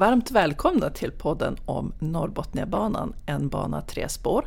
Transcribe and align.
Varmt 0.00 0.30
välkomna 0.30 0.90
till 0.90 1.12
podden 1.12 1.56
om 1.66 1.92
Norrbotniabanan, 1.98 3.14
en 3.26 3.48
bana 3.48 3.82
tre 3.82 4.08
spår. 4.08 4.46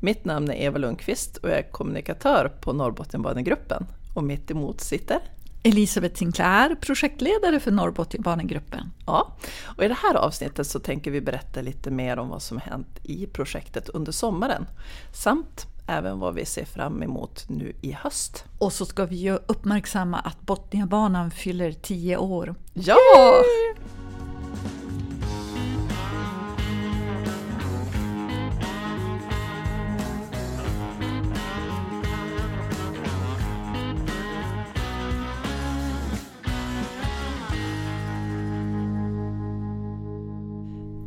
Mitt 0.00 0.24
namn 0.24 0.50
är 0.50 0.54
Eva 0.54 0.78
Lundqvist 0.78 1.36
och 1.36 1.48
jag 1.48 1.58
är 1.58 1.70
kommunikatör 1.70 2.52
på 2.60 2.72
Norrbotniabanegruppen. 2.72 3.86
Och 4.14 4.24
mitt 4.24 4.50
emot 4.50 4.80
sitter 4.80 5.18
Elisabeth 5.62 6.14
Sinclair, 6.14 6.74
projektledare 6.74 7.60
för 7.60 7.70
Norrbotniabanegruppen. 7.70 8.90
Ja, 9.06 9.36
och 9.76 9.84
i 9.84 9.88
det 9.88 9.98
här 10.02 10.14
avsnittet 10.14 10.66
så 10.66 10.78
tänker 10.78 11.10
vi 11.10 11.20
berätta 11.20 11.60
lite 11.60 11.90
mer 11.90 12.18
om 12.18 12.28
vad 12.28 12.42
som 12.42 12.58
hänt 12.58 13.00
i 13.02 13.26
projektet 13.26 13.88
under 13.88 14.12
sommaren. 14.12 14.66
Samt 15.12 15.66
även 15.86 16.18
vad 16.18 16.34
vi 16.34 16.44
ser 16.44 16.64
fram 16.64 17.02
emot 17.02 17.44
nu 17.48 17.72
i 17.80 17.92
höst. 17.92 18.44
Och 18.58 18.72
så 18.72 18.86
ska 18.86 19.06
vi 19.06 19.16
ju 19.16 19.38
uppmärksamma 19.46 20.18
att 20.18 20.40
Botniabanan 20.40 21.30
fyller 21.30 21.72
10 21.72 22.16
år. 22.16 22.54
Ja! 22.74 22.96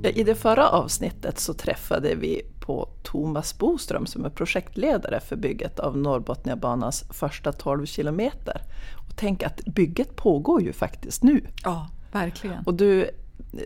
I 0.09 0.23
det 0.23 0.35
förra 0.35 0.70
avsnittet 0.70 1.39
så 1.39 1.53
träffade 1.53 2.16
vi 2.16 2.41
på 2.59 2.89
Thomas 3.03 3.57
Boström 3.57 4.05
som 4.05 4.25
är 4.25 4.30
projektledare 4.30 5.20
för 5.20 5.35
bygget 5.35 5.80
av 5.80 5.97
Norrbotniabanans 5.97 7.03
första 7.09 7.52
12 7.52 7.85
kilometer. 7.85 8.61
Och 8.95 9.16
tänk 9.16 9.43
att 9.43 9.66
bygget 9.66 10.16
pågår 10.16 10.61
ju 10.61 10.73
faktiskt 10.73 11.23
nu. 11.23 11.41
Ja, 11.63 11.89
verkligen. 12.11 12.63
Och 12.63 12.73
du, 12.73 13.09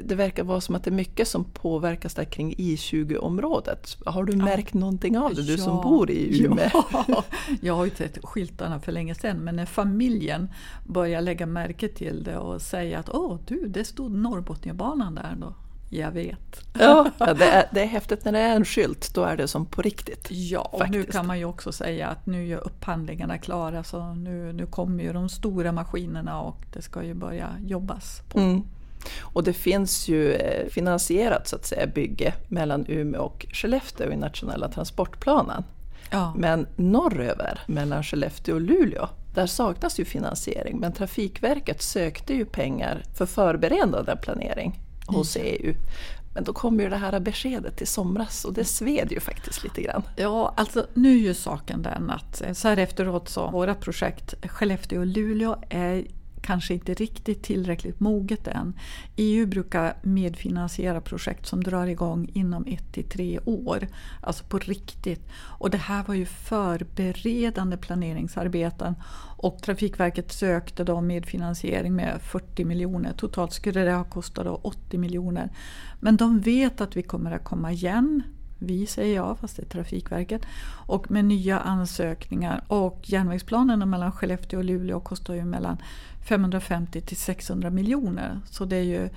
det 0.03 0.15
verkar 0.15 0.43
vara 0.43 0.61
som 0.61 0.75
att 0.75 0.83
det 0.83 0.89
är 0.89 0.95
mycket 0.95 1.27
som 1.27 1.43
påverkas 1.43 2.13
där 2.13 2.23
kring 2.23 2.55
I20-området. 2.55 3.97
Har 4.05 4.23
du 4.23 4.35
märkt 4.35 4.73
ja. 4.73 4.79
någonting 4.79 5.17
av 5.17 5.35
det, 5.35 5.41
du 5.41 5.51
ja. 5.51 5.57
som 5.57 5.81
bor 5.81 6.11
i 6.11 6.43
Umeå? 6.45 6.69
Ja. 7.07 7.23
Jag 7.61 7.73
har 7.73 7.85
ju 7.85 7.91
sett 7.91 8.17
skyltarna 8.23 8.79
för 8.79 8.91
länge 8.91 9.15
sedan, 9.15 9.37
men 9.37 9.55
när 9.55 9.65
familjen 9.65 10.49
börjar 10.87 11.21
lägga 11.21 11.45
märke 11.45 11.87
till 11.87 12.23
det 12.23 12.37
och 12.37 12.61
säga 12.61 12.99
att 12.99 13.09
åh 13.09 13.39
du, 13.47 13.67
det 13.67 13.83
stod 13.83 14.11
Norrbotniabanan 14.11 15.15
där 15.15 15.35
då. 15.39 15.53
Jag 15.93 16.11
vet. 16.11 16.61
Ja, 16.79 17.11
det 17.17 17.45
är, 17.45 17.65
det 17.71 17.81
är 17.81 17.85
häftigt 17.85 18.25
när 18.25 18.31
det 18.31 18.39
är 18.39 18.55
en 18.55 18.65
skylt, 18.65 19.13
då 19.13 19.23
är 19.23 19.37
det 19.37 19.47
som 19.47 19.65
på 19.65 19.81
riktigt. 19.81 20.27
Ja, 20.29 20.59
och 20.59 20.79
faktiskt. 20.79 21.07
nu 21.07 21.11
kan 21.11 21.27
man 21.27 21.39
ju 21.39 21.45
också 21.45 21.71
säga 21.71 22.07
att 22.07 22.25
nu 22.25 22.53
är 22.53 22.57
upphandlingarna 22.57 23.37
klara 23.37 23.83
så 23.83 24.13
nu, 24.13 24.53
nu 24.53 24.65
kommer 24.65 25.03
ju 25.03 25.13
de 25.13 25.29
stora 25.29 25.71
maskinerna 25.71 26.41
och 26.41 26.57
det 26.73 26.81
ska 26.81 27.03
ju 27.03 27.13
börja 27.13 27.49
jobbas 27.65 28.21
på. 28.29 28.39
Mm. 28.39 28.63
Och 29.21 29.43
det 29.43 29.53
finns 29.53 30.07
ju 30.07 30.33
eh, 30.33 30.67
finansierat 30.69 31.47
så 31.47 31.55
att 31.55 31.65
säga 31.65 31.87
bygge 31.87 32.33
mellan 32.47 32.85
Umeå 32.87 33.21
och 33.21 33.45
Skellefteå 33.53 34.11
i 34.11 34.17
nationella 34.17 34.69
transportplanen. 34.69 35.63
Ja. 36.11 36.33
Men 36.37 36.67
norröver, 36.75 37.59
mellan 37.67 38.03
Skellefteå 38.03 38.55
och 38.55 38.61
Luleå, 38.61 39.07
där 39.33 39.47
saknas 39.47 39.99
ju 39.99 40.05
finansiering. 40.05 40.79
Men 40.79 40.93
Trafikverket 40.93 41.81
sökte 41.81 42.33
ju 42.33 42.45
pengar 42.45 43.03
för 43.17 43.25
förberedande 43.25 44.15
planering 44.15 44.79
hos 45.15 45.37
EU. 45.39 45.73
Men 46.33 46.43
då 46.43 46.53
kom 46.53 46.79
ju 46.79 46.89
det 46.89 46.97
här 46.97 47.19
beskedet 47.19 47.81
i 47.81 47.85
somras 47.85 48.45
och 48.45 48.53
det 48.53 48.65
sved 48.65 49.11
ju 49.11 49.19
faktiskt 49.19 49.63
lite 49.63 49.81
grann. 49.81 50.03
Ja, 50.15 50.53
alltså 50.57 50.87
nu 50.93 51.11
är 51.13 51.21
ju 51.21 51.33
saken 51.33 51.81
den 51.81 52.09
att 52.09 52.41
eh, 52.41 52.53
så 52.53 52.67
här 52.67 52.77
efteråt 52.77 53.29
så 53.29 53.49
våra 53.49 53.75
projekt 53.75 54.33
Skellefteå 54.49 54.99
och 54.99 55.05
Luleå 55.05 55.55
är 55.69 56.05
kanske 56.41 56.73
inte 56.73 56.93
riktigt 56.93 57.43
tillräckligt 57.43 57.99
moget 57.99 58.47
än. 58.47 58.73
EU 59.15 59.47
brukar 59.47 59.93
medfinansiera 60.01 61.01
projekt 61.01 61.47
som 61.47 61.63
drar 61.63 61.87
igång 61.87 62.29
inom 62.33 62.65
ett 62.67 62.93
till 62.93 63.09
tre 63.09 63.39
år. 63.45 63.87
Alltså 64.21 64.43
på 64.43 64.57
riktigt. 64.57 65.29
Och 65.33 65.69
det 65.69 65.77
här 65.77 66.03
var 66.03 66.15
ju 66.15 66.25
förberedande 66.25 67.77
planeringsarbeten 67.77 68.95
och 69.37 69.61
Trafikverket 69.61 70.31
sökte 70.31 70.83
då 70.83 71.01
medfinansiering 71.01 71.95
med 71.95 72.21
40 72.21 72.65
miljoner. 72.65 73.13
Totalt 73.13 73.53
skulle 73.53 73.83
det 73.83 73.93
ha 73.93 74.03
kostat 74.03 74.59
80 74.61 74.97
miljoner. 74.97 75.49
Men 75.99 76.17
de 76.17 76.39
vet 76.39 76.81
att 76.81 76.97
vi 76.97 77.03
kommer 77.03 77.31
att 77.31 77.43
komma 77.43 77.71
igen 77.71 78.23
vi 78.63 78.85
säger 78.85 79.15
ja, 79.15 79.35
fast 79.35 79.55
det 79.55 79.61
är 79.61 79.65
Trafikverket. 79.65 80.41
Och 80.87 81.11
med 81.11 81.25
nya 81.25 81.59
ansökningar. 81.59 82.63
Och 82.67 82.99
järnvägsplanerna 83.03 83.85
mellan 83.85 84.11
Skellefteå 84.11 84.59
och 84.59 84.65
Luleå 84.65 84.99
kostar 84.99 85.33
ju 85.33 85.45
mellan 85.45 85.77
550 86.27 87.01
till 87.01 87.17
600 87.17 87.69
miljoner. 87.69 88.39
Så 88.45 88.65
det 88.65 88.75
är 88.75 88.83
ju 88.83 89.09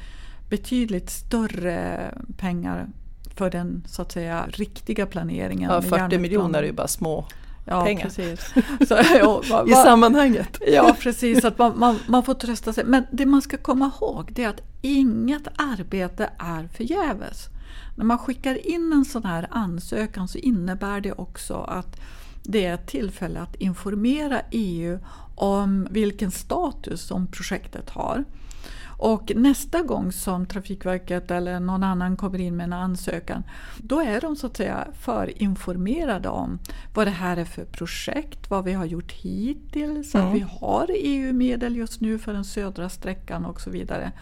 betydligt 0.49 1.11
större 1.11 2.11
pengar 2.37 2.89
för 3.37 3.51
den 3.51 3.85
så 3.87 4.03
att 4.03 4.13
säga 4.13 4.47
riktiga 4.49 5.07
planeringen. 5.07 5.71
Ja, 5.71 5.83
40 5.83 6.19
miljoner 6.19 6.59
är 6.59 6.67
ju 6.67 6.73
bara 6.73 6.89
små 6.89 7.27
ja, 7.65 7.85
pengar. 7.85 8.03
Precis. 8.03 8.41
Så, 8.89 8.95
ja, 9.19 9.43
va, 9.51 9.65
I 9.69 9.73
sammanhanget. 9.73 10.61
Ja, 10.67 10.97
precis. 11.01 11.45
Att 11.45 11.59
man, 11.59 11.79
man, 11.79 11.99
man, 12.07 12.23
får 12.23 12.35
trösta 12.35 12.73
sig. 12.73 12.85
Men 12.85 13.05
det 13.11 13.27
man 13.27 13.43
ska 13.43 13.57
komma 13.57 13.91
ihåg 14.01 14.33
det 14.33 14.45
är 14.45 14.49
att 14.49 14.63
inget 14.83 15.49
arbete 15.57 16.31
är 16.39 16.69
förgäves. 16.77 17.49
När 17.97 18.05
man 18.05 18.19
skickar 18.19 18.67
in 18.67 18.93
en 18.93 19.05
sån 19.05 19.25
här 19.25 19.47
ansökan 19.51 20.29
så 20.29 20.39
innebär 20.39 21.01
det 21.01 21.13
också 21.13 21.55
att 21.55 22.01
det 22.43 22.65
är 22.65 22.75
ett 22.75 22.87
tillfälle 22.87 23.41
att 23.41 23.55
informera 23.55 24.41
EU 24.51 24.99
om 25.35 25.89
vilken 25.91 26.31
status 26.31 27.03
som 27.03 27.27
projektet 27.27 27.91
har. 27.91 28.25
Och 28.99 29.33
nästa 29.37 29.83
gång 29.83 30.13
som 30.13 30.47
Trafikverket 30.47 31.31
eller 31.31 31.61
någon 31.61 31.83
annan 31.83 32.17
kommer 32.17 32.41
in 32.41 32.57
med 32.57 32.65
en 32.65 32.73
ansökan, 32.73 33.43
då 33.79 34.01
är 34.01 34.21
de 34.21 34.37
så 34.37 34.47
att 34.47 34.57
säga 34.57 34.89
förinformerade 35.01 36.29
om 36.29 36.59
vad 36.95 37.07
det 37.07 37.11
här 37.11 37.37
är 37.37 37.45
för 37.45 37.65
projekt, 37.65 38.51
vad 38.51 38.65
vi 38.65 38.73
har 38.73 38.85
gjort 38.85 39.13
hittills, 39.13 40.15
mm. 40.15 40.27
att 40.27 40.35
vi 40.35 40.47
har 40.61 40.91
EU-medel 40.95 41.77
just 41.77 42.01
nu 42.01 42.19
för 42.19 42.33
den 42.33 42.45
södra 42.45 42.89
sträckan 42.89 43.45
och 43.45 43.61
så 43.61 43.71
vidare. 43.71 44.13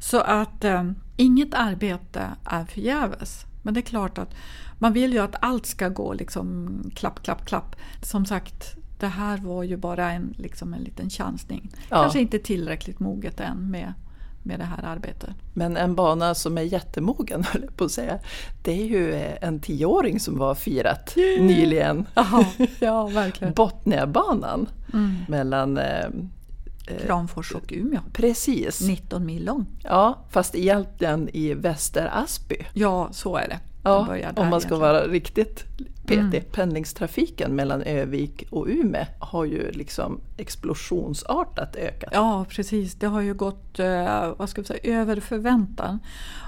Så 0.00 0.20
att 0.20 0.64
eh, 0.64 0.90
inget 1.20 1.54
arbete 1.54 2.30
är 2.44 2.64
förgäves. 2.64 3.44
Men 3.62 3.74
det 3.74 3.80
är 3.80 3.82
klart 3.82 4.18
att 4.18 4.34
man 4.78 4.92
vill 4.92 5.12
ju 5.12 5.18
att 5.18 5.34
allt 5.40 5.66
ska 5.66 5.88
gå 5.88 6.12
liksom 6.12 6.70
klapp, 6.94 7.22
klapp, 7.22 7.46
klapp. 7.46 7.76
Som 8.02 8.26
sagt, 8.26 8.76
det 8.98 9.06
här 9.06 9.38
var 9.38 9.62
ju 9.62 9.76
bara 9.76 10.12
en, 10.12 10.34
liksom 10.38 10.74
en 10.74 10.82
liten 10.82 11.10
chansning. 11.10 11.70
Ja. 11.90 12.02
Kanske 12.02 12.20
inte 12.20 12.38
tillräckligt 12.38 13.00
moget 13.00 13.40
än 13.40 13.70
med, 13.70 13.94
med 14.42 14.58
det 14.58 14.64
här 14.64 14.84
arbetet. 14.84 15.30
Men 15.54 15.76
en 15.76 15.94
bana 15.94 16.34
som 16.34 16.58
är 16.58 16.62
jättemogen, 16.62 17.44
höll 17.52 17.62
jag 17.62 17.76
på 17.76 17.84
att 17.84 17.92
säga. 17.92 18.18
Det 18.62 18.72
är 18.72 18.86
ju 18.86 19.14
en 19.40 19.60
tioåring 19.60 20.20
som 20.20 20.38
var 20.38 20.54
firat 20.54 21.16
nyligen. 21.40 22.06
Aha, 22.14 22.44
ja, 22.80 23.06
verkligen. 23.06 23.54
Botniabanan 23.54 24.68
mm. 24.92 25.16
mellan 25.28 25.78
eh, 25.78 25.84
Eh, 25.84 26.08
Kramfors 27.06 27.52
och 27.52 27.72
Umeå. 27.72 28.00
Precis. 28.12 28.80
19 28.80 29.26
mil 29.26 29.44
lång. 29.44 29.66
Ja, 29.82 30.24
fast 30.30 30.54
egentligen 30.54 31.28
i 31.32 31.54
Väster 31.54 32.10
Asby. 32.12 32.56
Ja, 32.72 33.08
så 33.12 33.36
är 33.36 33.48
det. 33.48 33.58
Ja, 33.82 33.98
om 33.98 34.06
man 34.06 34.60
ska 34.60 34.68
egentligen. 34.68 34.80
vara 34.80 35.06
riktigt 35.06 35.64
petig. 36.06 36.38
Mm. 36.38 36.50
Pendlingstrafiken 36.52 37.56
mellan 37.56 37.82
Övik 37.82 38.44
och 38.50 38.66
Umeå 38.68 39.04
har 39.18 39.44
ju 39.44 39.70
liksom 39.70 40.20
explosionsartat 40.36 41.76
ökat. 41.76 42.10
Ja, 42.12 42.46
precis. 42.48 42.94
Det 42.94 43.06
har 43.06 43.20
ju 43.20 43.34
gått 43.34 43.78
eh, 43.78 44.34
vad 44.36 44.48
ska 44.48 44.60
vi 44.60 44.66
säga, 44.66 45.00
över 45.00 45.20
förväntan. 45.20 45.98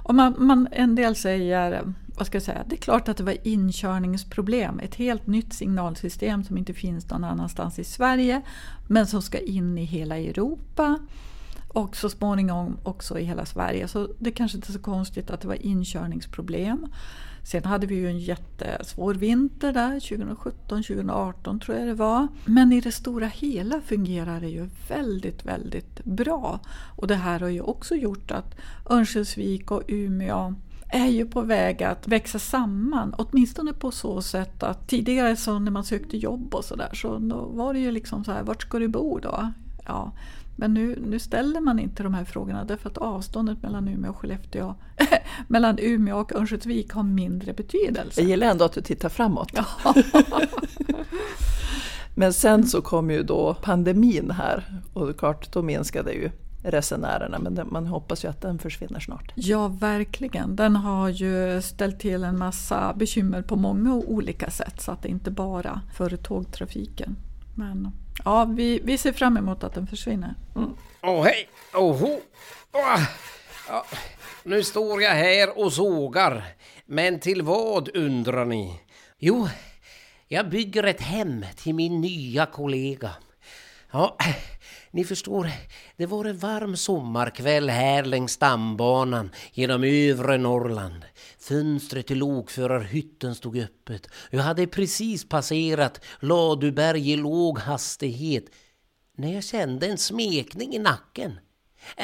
Och 0.05 0.15
man, 0.15 0.35
man, 0.39 0.69
en 0.73 0.95
del 0.95 1.17
säger 1.17 1.83
vad 2.17 2.27
ska 2.27 2.37
jag 2.37 2.43
säga, 2.43 2.65
det 2.67 2.75
är 2.75 2.81
klart 2.81 3.09
att 3.09 3.17
det 3.17 3.25
var 3.25 3.37
inkörningsproblem. 3.43 4.81
Ett 4.81 4.95
helt 4.95 5.27
nytt 5.27 5.53
signalsystem 5.53 6.45
som 6.45 6.59
inte 6.59 6.75
finns 6.75 7.11
någon 7.11 7.25
annanstans 7.25 7.79
i 7.79 7.85
Sverige 7.85 8.43
men 8.89 9.07
som 9.07 9.23
ska 9.23 9.39
in 9.39 9.79
i 9.79 9.85
hela 9.85 10.19
Europa 10.19 10.99
och 11.73 11.97
så 11.97 12.09
småningom 12.09 12.77
också 12.83 13.19
i 13.19 13.25
hela 13.25 13.47
Sverige. 13.47 13.89
Så 13.89 14.09
det 14.19 14.31
kanske 14.31 14.59
inte 14.59 14.71
är 14.71 14.73
så 14.73 14.83
konstigt 14.83 15.31
att 15.31 15.41
det 15.41 15.49
var 15.49 15.67
inkörningsproblem. 15.67 16.87
Sen 17.45 17.65
hade 17.65 17.87
vi 17.87 17.95
ju 17.95 18.09
en 18.09 18.19
jättesvår 18.19 19.15
vinter 19.15 19.73
där, 19.73 20.01
2017, 20.01 20.83
2018 20.83 21.61
tror 21.61 21.79
jag 21.79 21.87
det 21.87 21.95
var. 21.95 22.29
Men 22.45 22.73
i 22.73 22.81
det 22.81 22.93
stora 22.93 23.27
hela 23.27 23.81
fungerar 23.81 24.41
det 24.41 24.49
ju 24.49 24.69
väldigt, 24.89 25.45
väldigt 25.45 26.05
bra. 26.05 26.61
Och 26.97 27.07
det 27.07 27.15
här 27.15 27.41
har 27.41 27.49
ju 27.49 27.61
också 27.61 27.95
gjort 27.95 28.31
att 28.31 28.55
Örnsköldsvik 28.91 29.71
och 29.71 29.83
Umeå 29.89 30.55
är 30.89 31.07
ju 31.07 31.27
på 31.27 31.41
väg 31.41 31.83
att 31.83 32.09
växa 32.09 32.39
samman. 32.39 33.15
Åtminstone 33.19 33.73
på 33.73 33.91
så 33.91 34.23
sätt 34.23 34.63
att 34.63 34.89
tidigare 34.89 35.37
så 35.37 35.59
när 35.59 35.71
man 35.71 35.85
sökte 35.85 36.17
jobb 36.17 36.55
och 36.55 36.65
sådär 36.65 36.91
så 36.95 37.19
då 37.19 37.37
var 37.37 37.75
det 37.75 37.81
ju 37.81 37.91
liksom 37.91 38.25
så 38.25 38.33
här, 38.33 38.43
vart 38.43 38.63
ska 38.63 38.79
du 38.79 38.89
bo 38.89 39.19
då? 39.19 39.53
Ja, 39.87 40.13
men 40.57 40.75
nu, 40.75 40.99
nu 41.07 41.19
ställer 41.19 41.61
man 41.61 41.79
inte 41.79 42.03
de 42.03 42.15
här 42.15 42.25
frågorna 42.25 42.65
därför 42.65 42.91
att 42.91 42.99
avståndet 42.99 43.63
mellan 43.63 43.89
Umeå 43.89 44.11
och 44.11 44.17
Skellefteå, 44.17 44.75
mellan 45.49 45.79
Umeå 45.79 46.19
och 46.19 46.33
Örnsköldsvik 46.33 46.93
har 46.93 47.03
mindre 47.03 47.53
betydelse. 47.53 48.21
Jag 48.21 48.31
gillar 48.31 48.47
ändå 48.47 48.65
att 48.65 48.73
du 48.73 48.81
tittar 48.81 49.09
framåt. 49.09 49.53
Men 52.15 52.33
sen 52.33 52.67
så 52.67 52.83
kom 52.83 53.11
ju 53.11 53.23
då 53.23 53.55
pandemin 53.63 54.31
här 54.31 54.83
och 54.93 55.19
klart 55.19 55.53
då 55.53 55.63
minskade 55.63 56.13
ju 56.13 56.31
resenärerna. 56.65 57.39
Men 57.39 57.61
man 57.71 57.87
hoppas 57.87 58.25
ju 58.25 58.29
att 58.29 58.41
den 58.41 58.59
försvinner 58.59 59.01
snart. 59.01 59.33
Ja, 59.35 59.69
verkligen. 59.69 60.57
Den 60.57 60.77
har 60.77 61.09
ju 61.09 61.63
ställt 61.63 62.01
till 62.01 62.25
en 62.25 62.39
massa 62.39 62.95
bekymmer 62.97 63.43
på 63.43 63.57
många 63.57 63.95
olika 63.95 64.51
sätt 64.51 64.81
så 64.81 64.93
att 64.93 65.03
det 65.03 65.09
inte 65.09 65.31
bara 65.31 65.81
för 65.95 66.17
tågtrafiken. 66.17 67.17
Men 67.55 67.91
ja, 68.25 68.45
vi, 68.45 68.81
vi 68.85 68.99
ser 68.99 69.13
fram 69.13 69.37
emot 69.37 69.65
att 69.65 69.75
den 69.75 69.87
försvinner. 69.87 70.35
Mm. 70.57 70.71
Oh, 71.03 71.25
hej! 71.25 71.49
Oho! 71.75 72.21
oh. 72.73 73.03
Ja, 73.69 73.87
nu 74.43 74.63
står 74.63 75.03
jag 75.03 75.11
här 75.11 75.59
och 75.59 75.73
sågar. 75.73 76.45
Men 76.87 77.21
till 77.21 77.43
vad 77.43 77.97
undrar 77.97 78.45
ni? 78.45 78.81
Jo, 79.19 79.49
jag 80.29 80.51
bygger 80.51 80.83
ett 80.83 81.01
hem 81.01 81.45
till 81.57 81.75
min 81.75 82.01
nya 82.01 82.47
kollega. 82.47 83.11
Ja, 83.91 84.17
ni 84.95 85.05
förstår, 85.05 85.51
det 85.97 86.07
var 86.07 86.25
en 86.25 86.39
varm 86.39 86.77
sommarkväll 86.77 87.69
här 87.69 88.05
längs 88.05 88.33
stambanan 88.33 89.31
genom 89.53 89.85
övre 89.85 90.39
Norrland. 90.39 91.05
Fönstret 91.39 92.07
till 92.07 92.19
lokförarhytten 92.19 93.35
stod 93.35 93.59
öppet. 93.59 94.09
Jag 94.31 94.43
hade 94.43 94.67
precis 94.67 95.29
passerat 95.29 96.05
Laduberg 96.21 97.11
i 97.11 97.17
låg 97.17 97.59
hastighet 97.59 98.45
när 99.17 99.35
jag 99.35 99.45
kände 99.45 99.87
en 99.87 99.99
smekning 99.99 100.75
i 100.75 100.79
nacken. 100.79 101.39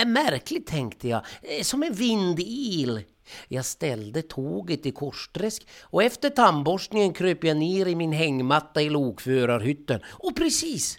Märkligt 0.06 0.66
tänkte 0.66 1.08
jag, 1.08 1.24
eh, 1.42 1.62
som 1.62 1.82
en 1.82 1.92
vindil. 1.92 3.00
Jag 3.48 3.64
ställde 3.64 4.22
tåget 4.22 4.86
i 4.86 4.90
Korsträsk 4.90 5.66
och 5.82 6.02
efter 6.02 6.30
tandborstningen 6.30 7.12
kröp 7.12 7.44
jag 7.44 7.56
ner 7.56 7.86
i 7.86 7.94
min 7.94 8.12
hängmatta 8.12 8.82
i 8.82 8.90
lokförarhytten. 8.90 10.00
Och 10.06 10.36
precis 10.36 10.98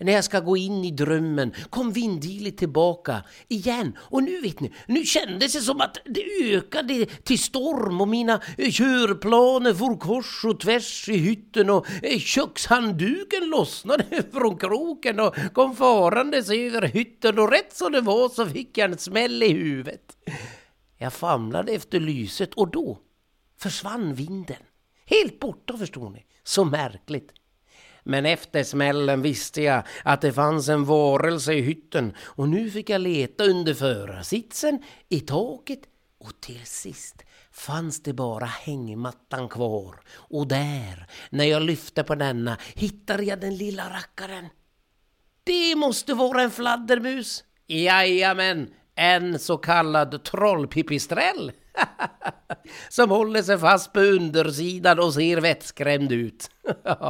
när 0.00 0.12
jag 0.12 0.24
ska 0.24 0.40
gå 0.40 0.56
in 0.56 0.84
i 0.84 0.90
drömmen 0.90 1.52
kom 1.70 1.92
vindiligt 1.92 2.58
tillbaka 2.58 3.22
igen. 3.48 3.98
Och 3.98 4.22
nu 4.22 4.40
vet 4.40 4.60
ni, 4.60 4.72
nu 4.86 5.04
kändes 5.04 5.52
det 5.52 5.60
som 5.60 5.80
att 5.80 5.98
det 6.04 6.54
ökade 6.54 7.06
till 7.06 7.38
storm 7.38 8.00
och 8.00 8.08
mina 8.08 8.40
eh, 8.58 8.70
körplaner 8.70 9.74
for 9.74 9.96
kors 9.96 10.44
och 10.44 10.60
tvärs 10.60 11.08
i 11.08 11.16
hytten 11.16 11.70
och 11.70 11.86
eh, 12.02 12.18
kökshandduken 12.18 13.48
lossnade 13.50 14.04
från 14.32 14.58
kroken 14.58 15.20
och 15.20 15.36
kom 15.52 15.76
farandes 15.76 16.50
över 16.50 16.82
hytten 16.82 17.38
och 17.38 17.50
rätt 17.50 17.76
som 17.76 17.92
det 17.92 18.00
var 18.00 18.28
så 18.28 18.46
fick 18.46 18.78
jag 18.78 18.90
en 18.90 18.98
smäll 18.98 19.42
i 19.42 19.52
huvudet. 19.52 20.16
Jag 20.98 21.12
famlade 21.12 21.72
efter 21.72 22.00
lyset 22.00 22.54
och 22.54 22.70
då 22.70 22.98
försvann 23.58 24.14
vinden. 24.14 24.62
Helt 25.06 25.40
borta 25.40 25.78
förstår 25.78 26.10
ni. 26.10 26.26
Så 26.44 26.64
märkligt. 26.64 27.32
Men 28.06 28.26
efter 28.26 28.64
smällen 28.64 29.22
visste 29.22 29.62
jag 29.62 29.82
att 30.04 30.20
det 30.20 30.32
fanns 30.32 30.68
en 30.68 30.84
varelse 30.84 31.52
i 31.54 31.60
hytten 31.60 32.14
och 32.20 32.48
nu 32.48 32.70
fick 32.70 32.90
jag 32.90 33.00
leta 33.00 33.44
under 33.44 33.74
förarsitsen, 33.74 34.82
i 35.08 35.20
taket 35.20 35.80
och 36.18 36.40
till 36.40 36.66
sist 36.66 37.22
fanns 37.52 38.02
det 38.02 38.12
bara 38.12 38.44
hängmattan 38.44 39.48
kvar. 39.48 40.00
Och 40.08 40.48
där, 40.48 41.06
när 41.30 41.44
jag 41.44 41.62
lyfte 41.62 42.02
på 42.04 42.14
denna, 42.14 42.56
hittade 42.74 43.22
jag 43.22 43.40
den 43.40 43.56
lilla 43.56 43.90
rackaren. 43.90 44.48
Det 45.44 45.76
måste 45.76 46.14
vara 46.14 46.42
en 46.42 46.50
fladdermus! 46.50 47.44
Jajamän, 47.66 48.70
en 48.94 49.38
så 49.38 49.56
kallad 49.56 50.24
trollpipistrell. 50.24 51.52
Som 52.88 53.10
håller 53.10 53.42
sig 53.42 53.58
fast 53.58 53.92
på 53.92 54.00
undersidan 54.00 54.98
och 54.98 55.14
ser 55.14 55.40
vettskrämd 55.40 56.12
ut. 56.12 56.50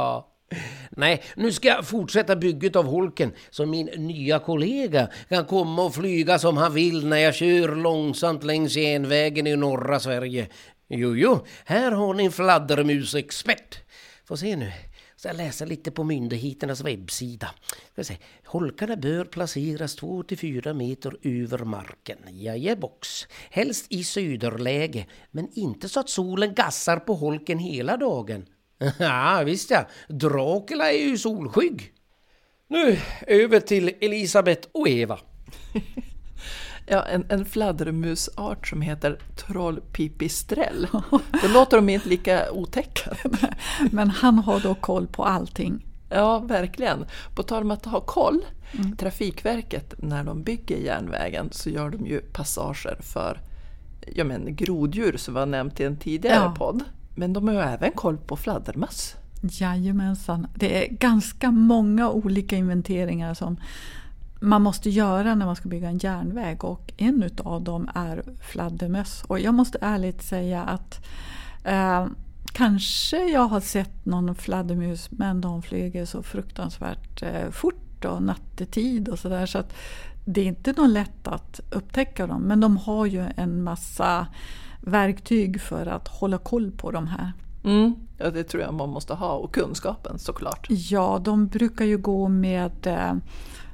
Nej, 0.89 1.23
nu 1.35 1.51
ska 1.51 1.67
jag 1.67 1.87
fortsätta 1.87 2.35
bygget 2.35 2.75
av 2.75 2.85
holken 2.85 3.33
så 3.49 3.65
min 3.65 3.85
nya 3.85 4.39
kollega 4.39 5.09
kan 5.29 5.45
komma 5.45 5.83
och 5.83 5.95
flyga 5.95 6.39
som 6.39 6.57
han 6.57 6.73
vill 6.73 7.07
när 7.07 7.17
jag 7.17 7.35
kör 7.35 7.75
långsamt 7.75 8.43
längs 8.43 8.75
järnvägen 8.75 9.47
i 9.47 9.55
norra 9.55 9.99
Sverige. 9.99 10.47
Jo, 10.89 11.15
jo, 11.15 11.45
här 11.65 11.91
har 11.91 12.13
ni 12.13 12.25
en 12.25 12.31
fladdermusexpert. 12.31 13.79
Få 14.25 14.37
se 14.37 14.55
nu. 14.55 14.71
Så 15.15 15.27
jag 15.27 15.37
läser 15.37 15.65
lite 15.65 15.91
på 15.91 16.03
myndigheternas 16.03 16.81
webbsida. 16.81 17.49
Ska 17.91 18.03
se. 18.03 18.17
Holkarna 18.45 18.95
bör 18.95 19.25
placeras 19.25 19.99
2-4 19.99 20.73
meter 20.73 21.17
över 21.23 21.57
marken. 21.57 22.17
Jajebox. 22.31 23.27
Helst 23.49 23.85
i 23.89 24.03
söderläge, 24.03 25.05
men 25.31 25.49
inte 25.53 25.89
så 25.89 25.99
att 25.99 26.09
solen 26.09 26.53
gassar 26.53 26.97
på 26.97 27.13
holken 27.13 27.59
hela 27.59 27.97
dagen. 27.97 28.45
Ja, 28.97 29.43
visst 29.45 29.71
ja. 29.71 29.87
Dracula 30.07 30.91
är 30.91 31.07
ju 31.09 31.17
solskygg. 31.17 31.93
Nu 32.69 32.99
över 33.27 33.59
till 33.59 33.93
Elisabeth 34.01 34.67
och 34.71 34.87
Eva. 34.87 35.19
Ja, 36.89 37.03
en, 37.03 37.25
en 37.29 37.45
fladdermusart 37.45 38.67
som 38.67 38.81
heter 38.81 39.19
trollpipistrell. 39.35 40.87
Då 41.41 41.47
låter 41.53 41.77
de 41.77 41.89
inte 41.89 42.09
lika 42.09 42.51
otäcka. 42.51 43.17
Men 43.91 44.09
han 44.09 44.39
har 44.39 44.59
då 44.59 44.75
koll 44.75 45.07
på 45.07 45.23
allting. 45.23 45.85
Ja, 46.09 46.39
verkligen. 46.39 47.05
På 47.35 47.43
tal 47.43 47.63
om 47.63 47.71
att 47.71 47.85
ha 47.85 48.01
koll. 48.01 48.45
Mm. 48.71 48.97
Trafikverket, 48.97 49.93
när 49.97 50.23
de 50.23 50.43
bygger 50.43 50.77
järnvägen 50.77 51.49
så 51.51 51.69
gör 51.69 51.89
de 51.89 52.05
ju 52.05 52.19
passager 52.19 52.97
för 53.01 53.41
ja, 54.15 54.23
men, 54.23 54.55
groddjur 54.55 55.17
som 55.17 55.33
var 55.33 55.45
nämnt 55.45 55.79
i 55.79 55.83
en 55.83 55.97
tidigare 55.97 56.43
ja. 56.43 56.55
podd. 56.57 56.83
Men 57.17 57.33
de 57.33 57.47
har 57.47 57.55
ju 57.55 57.61
även 57.61 57.91
koll 57.91 58.17
på 58.17 58.35
fladdermöss. 58.35 59.15
Jajamensan. 59.41 60.47
Det 60.55 60.85
är 60.85 60.93
ganska 60.93 61.51
många 61.51 62.09
olika 62.09 62.55
inventeringar 62.55 63.33
som 63.33 63.57
man 64.39 64.61
måste 64.61 64.89
göra 64.89 65.35
när 65.35 65.45
man 65.45 65.55
ska 65.55 65.69
bygga 65.69 65.89
en 65.89 65.97
järnväg 65.97 66.63
och 66.63 66.93
en 66.97 67.29
av 67.43 67.61
dem 67.61 67.89
är 67.95 68.23
fladdermöss. 68.51 69.23
Och 69.27 69.39
jag 69.39 69.53
måste 69.53 69.77
ärligt 69.81 70.23
säga 70.23 70.63
att 70.63 71.05
eh, 71.63 72.07
kanske 72.53 73.29
jag 73.29 73.47
har 73.47 73.59
sett 73.59 74.05
någon 74.05 74.35
fladdermus 74.35 75.11
men 75.11 75.41
de 75.41 75.61
flyger 75.61 76.05
så 76.05 76.23
fruktansvärt 76.23 77.23
eh, 77.23 77.49
fort 77.51 78.05
och 78.05 78.23
nattetid 78.23 79.09
och 79.09 79.19
sådär 79.19 79.45
så 79.45 79.57
att 79.57 79.73
det 80.25 80.41
är 80.41 80.45
inte 80.45 80.73
lätt 80.87 81.27
att 81.27 81.59
upptäcka 81.71 82.27
dem 82.27 82.41
men 82.41 82.59
de 82.59 82.77
har 82.77 83.05
ju 83.05 83.25
en 83.35 83.63
massa 83.63 84.27
verktyg 84.81 85.61
för 85.61 85.85
att 85.85 86.07
hålla 86.07 86.37
koll 86.37 86.71
på 86.71 86.91
de 86.91 87.07
här. 87.07 87.33
Mm, 87.63 87.95
ja, 88.17 88.31
det 88.31 88.43
tror 88.43 88.63
jag 88.63 88.73
man 88.73 88.89
måste 88.89 89.13
ha 89.13 89.33
och 89.33 89.53
kunskapen 89.53 90.19
såklart. 90.19 90.67
Ja, 90.69 91.21
de 91.23 91.47
brukar 91.47 91.85
ju 91.85 91.97
gå 91.97 92.27
med 92.27 92.87
eh, 92.87 93.13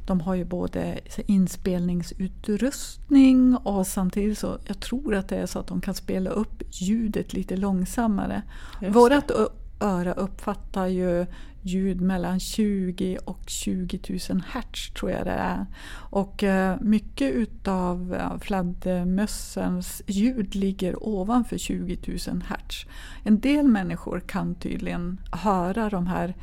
de 0.05 0.21
har 0.21 0.35
ju 0.35 0.45
både 0.45 0.99
inspelningsutrustning 1.25 3.57
och 3.57 3.87
samtidigt 3.87 4.37
så, 4.37 4.57
jag 4.65 4.79
tror 4.79 5.15
att 5.15 5.29
det 5.29 5.37
är 5.37 5.45
så 5.45 5.59
att 5.59 5.67
de 5.67 5.81
kan 5.81 5.93
spela 5.93 6.29
upp 6.29 6.63
ljudet 6.69 7.33
lite 7.33 7.57
långsammare. 7.57 8.41
Vårat 8.89 9.31
öra 9.79 10.13
uppfattar 10.13 10.87
ju 10.87 11.25
ljud 11.63 12.01
mellan 12.01 12.39
20 12.39 13.17
och 13.25 13.43
20 13.47 13.99
000 14.29 14.43
hertz 14.47 14.93
tror 14.93 15.11
jag 15.11 15.25
det 15.25 15.31
är. 15.31 15.65
Och 15.95 16.43
eh, 16.43 16.77
mycket 16.81 17.31
utav 17.31 18.17
fladdermössens 18.41 20.01
ljud 20.07 20.55
ligger 20.55 21.07
ovanför 21.07 21.57
20 21.57 21.97
000 22.27 22.41
hertz. 22.47 22.85
En 23.23 23.39
del 23.39 23.67
människor 23.67 24.19
kan 24.19 24.55
tydligen 24.55 25.19
höra 25.31 25.89
de 25.89 26.07
här 26.07 26.35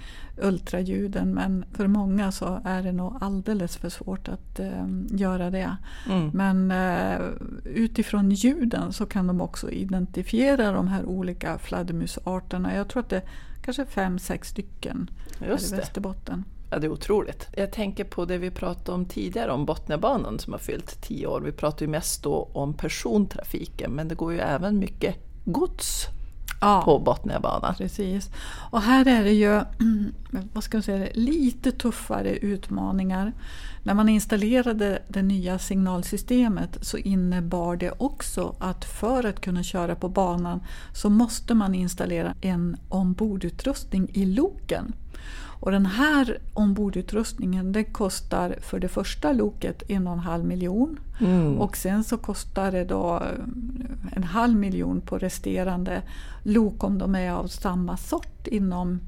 ultraljuden 0.42 1.34
men 1.34 1.64
för 1.72 1.86
många 1.86 2.32
så 2.32 2.60
är 2.64 2.82
det 2.82 2.92
nog 2.92 3.16
alldeles 3.20 3.76
för 3.76 3.88
svårt 3.88 4.28
att 4.28 4.60
eh, 4.60 4.86
göra 5.10 5.50
det. 5.50 5.76
Mm. 6.08 6.30
Men 6.34 6.70
eh, 6.70 7.26
utifrån 7.64 8.30
ljuden 8.30 8.92
så 8.92 9.06
kan 9.06 9.26
de 9.26 9.40
också 9.40 9.70
identifiera 9.70 10.72
de 10.72 10.88
här 10.88 11.04
olika 11.04 11.58
fladdermusarterna. 11.58 12.74
Jag 12.74 12.88
tror 12.88 13.02
att 13.02 13.08
det 13.08 13.22
kanske 13.62 13.86
fem, 13.86 14.18
sex 14.18 14.48
stycken 14.48 15.10
Just 15.48 15.70
här 15.70 15.78
i 15.78 15.80
Västerbotten. 15.80 16.44
Ja, 16.70 16.78
det 16.78 16.86
är 16.86 16.92
otroligt. 16.92 17.48
Jag 17.56 17.72
tänker 17.72 18.04
på 18.04 18.24
det 18.24 18.38
vi 18.38 18.50
pratade 18.50 18.92
om 18.92 19.04
tidigare, 19.04 19.52
om 19.52 19.66
Botniabanan 19.66 20.38
som 20.38 20.52
har 20.52 20.60
fyllt 20.60 21.02
tio 21.02 21.26
år. 21.26 21.40
Vi 21.40 21.52
pratar 21.52 21.86
ju 21.86 21.88
mest 21.90 22.22
då 22.22 22.50
om 22.52 22.74
persontrafiken, 22.74 23.92
men 23.92 24.08
det 24.08 24.14
går 24.14 24.32
ju 24.32 24.38
även 24.38 24.78
mycket 24.78 25.16
gods 25.44 26.06
ja, 26.60 26.82
på 26.84 26.98
Botniabanan. 26.98 27.74
Precis. 27.74 28.30
Och 28.70 28.82
här 28.82 29.08
är 29.08 29.24
det 29.24 29.32
ju 29.32 29.60
vad 30.52 30.64
ska 30.64 30.76
jag 30.76 30.84
säga, 30.84 31.08
lite 31.14 31.72
tuffare 31.72 32.36
utmaningar. 32.36 33.32
När 33.82 33.94
man 33.94 34.08
installerade 34.08 35.02
det 35.08 35.22
nya 35.22 35.58
signalsystemet 35.58 36.78
så 36.80 36.98
innebar 36.98 37.76
det 37.76 37.90
också 37.98 38.54
att 38.58 38.84
för 38.84 39.26
att 39.26 39.40
kunna 39.40 39.62
köra 39.62 39.94
på 39.94 40.08
banan 40.08 40.60
så 40.94 41.10
måste 41.10 41.54
man 41.54 41.74
installera 41.74 42.34
en 42.40 42.76
ombordutrustning 42.88 44.08
i 44.12 44.24
loken. 44.24 44.92
Och 45.60 45.70
den 45.70 45.86
här 45.86 46.38
ombordutrustningen 46.54 47.72
den 47.72 47.84
kostar 47.84 48.56
för 48.60 48.80
det 48.80 48.88
första 48.88 49.32
loket 49.32 49.90
en 49.90 50.06
och 50.06 50.12
en 50.12 50.18
halv 50.18 50.44
miljon. 50.44 50.98
Mm. 51.20 51.58
Och 51.58 51.76
sen 51.76 52.04
så 52.04 52.16
kostar 52.16 52.72
det 52.72 52.84
då 52.84 53.22
en 54.12 54.24
halv 54.24 54.56
miljon 54.56 55.00
på 55.00 55.18
resterande 55.18 56.02
lok 56.42 56.84
om 56.84 56.98
de 56.98 57.14
är 57.14 57.32
av 57.32 57.46
samma 57.46 57.96
sort 57.96 58.46
inom 58.46 59.00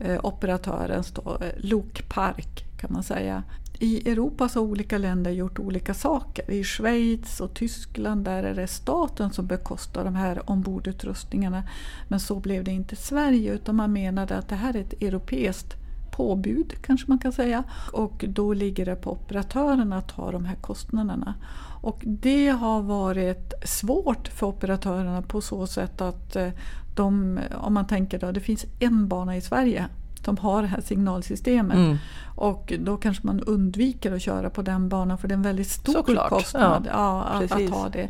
eh, 0.00 0.24
operatörens 0.24 1.10
då, 1.10 1.38
eh, 1.40 1.52
lokpark 1.56 2.64
kan 2.80 2.92
man 2.92 3.02
säga. 3.02 3.42
i 3.78 4.10
Europa 4.10 4.48
så 4.48 4.60
har 4.60 4.66
olika 4.66 4.98
länder 4.98 5.30
gjort 5.30 5.58
olika 5.58 5.94
saker. 5.94 6.50
I 6.50 6.64
Schweiz 6.64 7.40
och 7.40 7.54
Tyskland 7.54 8.24
där 8.24 8.42
är 8.42 8.54
det 8.54 8.66
staten 8.66 9.30
som 9.30 9.46
bekostar 9.46 10.04
de 10.04 10.14
här 10.14 10.50
ombordutrustningarna. 10.50 11.62
Men 12.08 12.20
så 12.20 12.40
blev 12.40 12.64
det 12.64 12.70
inte 12.70 12.94
i 12.94 12.98
Sverige 12.98 13.52
utan 13.52 13.76
man 13.76 13.92
menade 13.92 14.36
att 14.36 14.48
det 14.48 14.56
här 14.56 14.76
är 14.76 14.80
ett 14.80 15.02
europeiskt 15.02 15.76
påbud 16.16 16.72
kanske 16.82 17.06
man 17.08 17.18
kan 17.18 17.32
säga. 17.32 17.64
Och 17.92 18.24
då 18.28 18.52
ligger 18.52 18.86
det 18.86 18.96
på 18.96 19.12
operatörerna 19.12 19.98
att 19.98 20.08
ta 20.08 20.30
de 20.30 20.44
här 20.44 20.56
kostnaderna. 20.56 21.34
Och 21.82 22.02
det 22.04 22.48
har 22.48 22.82
varit 22.82 23.54
svårt 23.64 24.28
för 24.28 24.46
operatörerna 24.46 25.22
på 25.22 25.40
så 25.40 25.66
sätt 25.66 26.00
att 26.00 26.36
eh, 26.36 26.48
de, 26.94 27.38
om 27.54 27.74
man 27.74 27.86
tänker 27.86 28.18
då, 28.18 28.32
det 28.32 28.40
finns 28.40 28.64
en 28.78 29.08
bana 29.08 29.36
i 29.36 29.40
Sverige 29.40 29.88
som 30.24 30.36
har 30.38 30.62
det 30.62 30.68
här 30.68 30.80
signalsystemet. 30.80 31.76
Mm. 31.76 31.96
Och 32.34 32.72
då 32.80 32.96
kanske 32.96 33.26
man 33.26 33.40
undviker 33.40 34.12
att 34.12 34.22
köra 34.22 34.50
på 34.50 34.62
den 34.62 34.88
banan 34.88 35.18
för 35.18 35.28
det 35.28 35.32
är 35.32 35.36
en 35.36 35.42
väldigt 35.42 35.70
stor 35.70 35.92
Såklart. 35.92 36.30
kostnad 36.30 36.88
ja, 36.92 37.22
att, 37.22 37.52
att, 37.52 37.70
ha 37.70 37.88
det. 37.88 38.08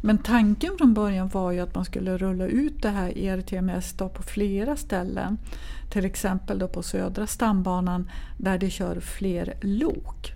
Men 0.00 0.18
tanken 0.18 0.70
från 0.78 0.94
början 0.94 1.28
var 1.28 1.50
ju 1.50 1.60
att 1.60 1.74
man 1.74 1.84
skulle 1.84 2.16
rulla 2.16 2.46
ut 2.46 2.82
det 2.82 2.88
här 2.88 3.18
ERTMS 3.18 3.92
på 3.92 4.22
flera 4.22 4.76
ställen. 4.76 5.38
Till 5.92 6.04
exempel 6.04 6.58
då 6.58 6.68
på 6.68 6.82
södra 6.82 7.26
stambanan 7.26 8.10
där 8.38 8.58
det 8.58 8.70
kör 8.70 9.00
fler 9.00 9.54
lok. 9.60 10.32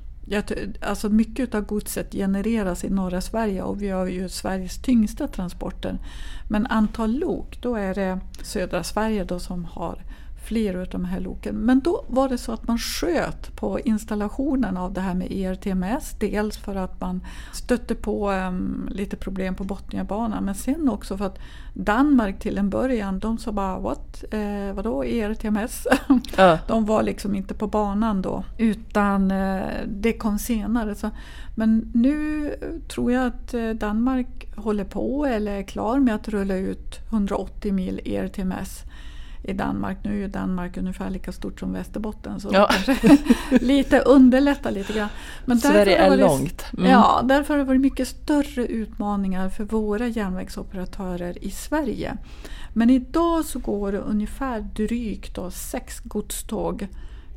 Alltså 0.81 1.09
mycket 1.09 1.55
av 1.55 1.63
godset 1.63 2.13
genereras 2.13 2.85
i 2.85 2.91
norra 2.91 3.21
Sverige 3.21 3.63
och 3.63 3.83
vi 3.83 3.89
har 3.89 4.07
ju 4.07 4.29
Sveriges 4.29 4.83
tyngsta 4.83 5.29
transporter. 5.29 5.99
Men 6.49 6.67
antal 6.67 7.19
lok, 7.19 7.59
då 7.63 7.77
är 7.77 7.95
det 7.95 8.21
södra 8.43 8.83
Sverige 8.85 9.25
då 9.25 9.39
som 9.39 9.65
har 9.65 10.03
fler 10.47 10.77
av 10.77 10.87
de 10.89 11.05
här 11.05 11.21
loken. 11.21 11.55
Men 11.55 11.81
då 11.81 12.05
var 12.09 12.29
det 12.29 12.39
så 12.39 12.53
att 12.53 12.69
man 12.69 12.79
sköt 12.79 13.57
på 13.57 13.81
installationen 13.81 14.77
av 14.77 14.93
det 14.93 15.01
här 15.01 15.15
med 15.15 15.33
ERTMS. 15.33 16.17
Dels 16.21 16.57
för 16.57 16.75
att 16.75 17.01
man 17.01 17.21
stötte 17.53 17.95
på 17.95 18.31
um, 18.31 18.89
lite 18.91 19.17
problem 19.17 19.55
på 19.55 19.65
Botniabanan 19.65 20.45
men 20.45 20.55
sen 20.55 20.89
också 20.89 21.17
för 21.17 21.25
att 21.25 21.39
Danmark 21.75 22.39
till 22.39 22.59
en 22.59 22.71
början, 22.71 23.19
de 23.19 23.39
sa 23.39 23.53
bara 23.53 23.79
what? 23.79 24.25
Eh, 24.31 24.75
vadå 24.75 25.05
ERTMS? 25.05 25.87
Ja. 26.37 26.59
de 26.69 26.87
var 26.87 27.03
liksom 27.03 27.35
inte 27.35 27.55
på 27.55 27.67
banan 27.67 28.23
då 28.23 28.45
utan 28.59 29.31
eh, 29.31 29.63
det 29.87 30.13
kom 30.13 30.39
senare. 30.39 30.95
Så, 30.95 31.11
men 31.55 31.91
nu 31.95 32.51
tror 32.89 33.13
jag 33.13 33.27
att 33.27 33.55
eh, 33.55 33.71
Danmark 33.71 34.57
håller 34.57 34.85
på 34.85 35.27
eller 35.27 35.53
är 35.53 35.63
klar 35.63 35.99
med 35.99 36.15
att 36.15 36.29
rulla 36.29 36.55
ut 36.57 36.99
180 37.11 37.73
mil 37.73 38.01
ERTMS 38.05 38.85
i 39.47 39.53
Danmark. 39.53 39.99
Nu 40.05 40.11
är 40.11 40.17
ju 40.17 40.29
Danmark 40.29 40.77
ungefär 40.77 41.11
lika 41.11 41.33
stort 41.33 41.61
som 41.61 41.73
Västerbotten 41.73 42.41
så 42.41 42.51
ja. 42.53 42.71
lite 43.51 44.01
underlättar 44.01 44.71
lite 44.71 44.93
grann. 44.93 45.09
Men 45.45 45.61
Sverige 45.61 45.97
är 45.97 46.09
varit, 46.09 46.21
långt. 46.21 46.65
Mm. 46.79 46.91
Ja, 46.91 47.21
därför 47.25 47.55
har 47.55 47.59
det 47.59 47.65
varit 47.65 47.81
mycket 47.81 48.09
större 48.09 48.67
utmaningar 48.67 49.49
för 49.49 49.65
våra 49.65 50.09
järnvägsoperatörer 50.09 51.45
i 51.45 51.51
Sverige. 51.51 52.17
Men 52.73 52.91
idag 52.91 53.45
så 53.45 53.59
går 53.59 53.93
det 53.93 53.99
ungefär 53.99 54.61
drygt 54.61 55.35
då, 55.35 55.51
sex 55.51 56.01
godståg 56.01 56.89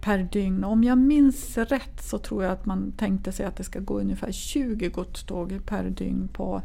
per 0.01 0.17
dygn. 0.17 0.63
Om 0.63 0.83
jag 0.83 0.97
minns 0.97 1.57
rätt 1.57 2.03
så 2.03 2.17
tror 2.17 2.43
jag 2.43 2.53
att 2.53 2.65
man 2.65 2.91
tänkte 2.91 3.31
sig 3.31 3.45
att 3.45 3.55
det 3.55 3.63
ska 3.63 3.79
gå 3.79 3.99
ungefär 3.99 4.31
20 4.31 4.89
godståg 4.89 5.59
per 5.65 5.83
dygn 5.83 6.29
på 6.33 6.61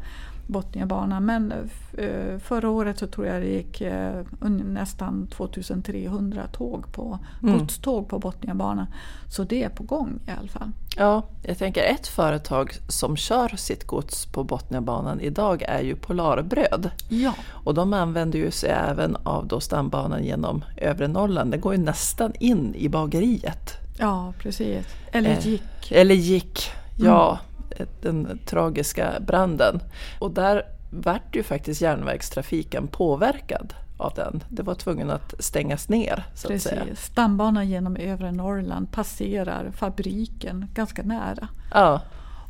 Botniabanan. 0.47 1.25
Men 1.25 1.51
eh, 1.97 2.39
förra 2.39 2.69
året 2.69 2.99
så 2.99 3.07
tror 3.07 3.27
jag 3.27 3.41
det 3.41 3.47
gick 3.47 3.81
eh, 3.81 4.23
nästan 4.65 5.27
2300 5.27 6.47
tåg 6.47 6.93
på, 6.93 7.19
mm. 7.43 7.59
godståg 7.59 8.09
på 8.09 8.19
Botniabanan. 8.19 8.87
Så 9.29 9.43
det 9.43 9.63
är 9.63 9.69
på 9.69 9.83
gång 9.83 10.19
i 10.27 10.31
alla 10.39 10.47
fall. 10.47 10.71
Ja, 10.97 11.23
jag 11.43 11.57
tänker 11.57 11.83
ett 11.83 12.07
företag 12.07 12.73
som 12.87 13.17
kör 13.17 13.57
sitt 13.57 13.87
gods 13.87 14.25
på 14.25 14.43
Botniabanan 14.43 15.19
idag 15.19 15.61
är 15.61 15.81
ju 15.81 15.95
Polarbröd. 15.95 16.89
Ja. 17.09 17.33
Och 17.49 17.73
de 17.73 17.93
använder 17.93 18.39
ju 18.39 18.51
sig 18.51 18.69
även 18.69 19.15
av 19.15 19.47
då 19.47 19.59
stambanan 19.59 20.23
genom 20.23 20.65
övre 20.77 21.07
Norrland. 21.07 21.51
Den 21.51 21.61
går 21.61 21.73
ju 21.73 21.81
nästan 21.81 22.33
in 22.39 22.75
i 22.75 22.89
bageriet. 22.89 23.73
Ja, 23.99 24.33
precis. 24.39 24.85
Eller 25.11 25.29
eh, 25.29 25.47
gick. 25.47 25.91
Eller 25.91 26.15
gick, 26.15 26.71
ja. 26.97 27.29
Mm 27.29 27.54
den 28.01 28.39
tragiska 28.45 29.13
branden. 29.27 29.79
Och 30.19 30.31
där 30.31 30.63
vart 30.89 31.35
ju 31.35 31.43
faktiskt 31.43 31.81
järnvägstrafiken 31.81 32.87
påverkad 32.87 33.73
av 33.97 34.13
den. 34.13 34.43
Det 34.49 34.63
var 34.63 34.75
tvungen 34.75 35.09
att 35.09 35.33
stängas 35.39 35.89
ner. 35.89 36.25
Så 36.33 36.47
Precis. 36.47 36.71
att 36.71 36.79
säga. 36.79 36.95
Stambanan 36.95 37.69
genom 37.69 37.95
övre 37.95 38.31
Norrland 38.31 38.91
passerar 38.91 39.71
fabriken 39.71 40.65
ganska 40.73 41.03
nära. 41.03 41.47
Ja. 41.73 42.01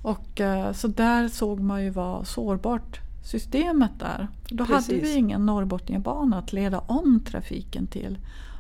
Och, 0.01 0.41
eh, 0.41 0.72
så 0.72 0.88
där 0.88 1.27
såg 1.27 1.60
man 1.60 1.84
ju 1.84 1.89
vad 1.89 2.27
sårbart 2.27 3.00
systemet 3.24 3.91
där. 4.00 4.27
Då 4.50 4.65
Precis. 4.65 4.88
hade 4.88 5.00
vi 5.00 5.15
ingen 5.15 5.46
Norrbotniabana 5.46 6.38
att 6.38 6.53
leda 6.53 6.79
om 6.79 7.24
trafiken 7.27 7.88
till 7.88 8.17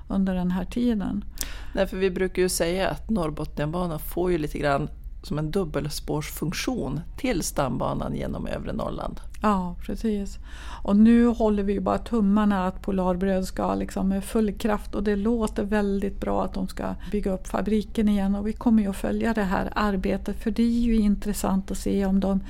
under 0.07 0.35
den 0.35 0.51
här 0.51 0.65
tiden. 0.65 1.25
Nej, 1.73 1.87
för 1.87 1.97
vi 1.97 2.11
brukar 2.11 2.41
ju 2.41 2.49
säga 2.49 2.89
att 2.89 3.09
Norrbotniabanan 3.09 3.99
får 3.99 4.31
ju 4.31 4.37
lite 4.37 4.57
grann 4.57 4.89
som 5.25 5.39
en 5.39 5.51
dubbelspårsfunktion 5.51 7.01
till 7.17 7.43
stambanan 7.43 8.15
genom 8.15 8.47
övre 8.47 8.73
Norrland. 8.73 9.19
Ja, 9.41 9.75
precis. 9.85 10.37
Och 10.83 10.95
nu 10.95 11.27
håller 11.27 11.63
vi 11.63 11.73
ju 11.73 11.79
bara 11.79 11.97
tummarna 11.97 12.67
att 12.67 12.81
Polarbröd 12.81 13.45
ska 13.45 13.75
liksom 13.75 14.09
med 14.09 14.23
full 14.23 14.53
kraft 14.53 14.95
och 14.95 15.03
det 15.03 15.15
låter 15.15 15.63
väldigt 15.63 16.19
bra 16.19 16.43
att 16.43 16.53
de 16.53 16.67
ska 16.67 16.95
bygga 17.11 17.33
upp 17.33 17.47
fabriken 17.47 18.09
igen 18.09 18.35
och 18.35 18.47
vi 18.47 18.53
kommer 18.53 18.83
ju 18.83 18.89
att 18.89 18.95
följa 18.95 19.33
det 19.33 19.43
här 19.43 19.71
arbetet 19.75 20.43
för 20.43 20.51
det 20.51 20.63
är 20.63 20.81
ju 20.81 20.95
intressant 20.95 21.71
att 21.71 21.77
se 21.77 22.05
om 22.05 22.19
de 22.19 22.43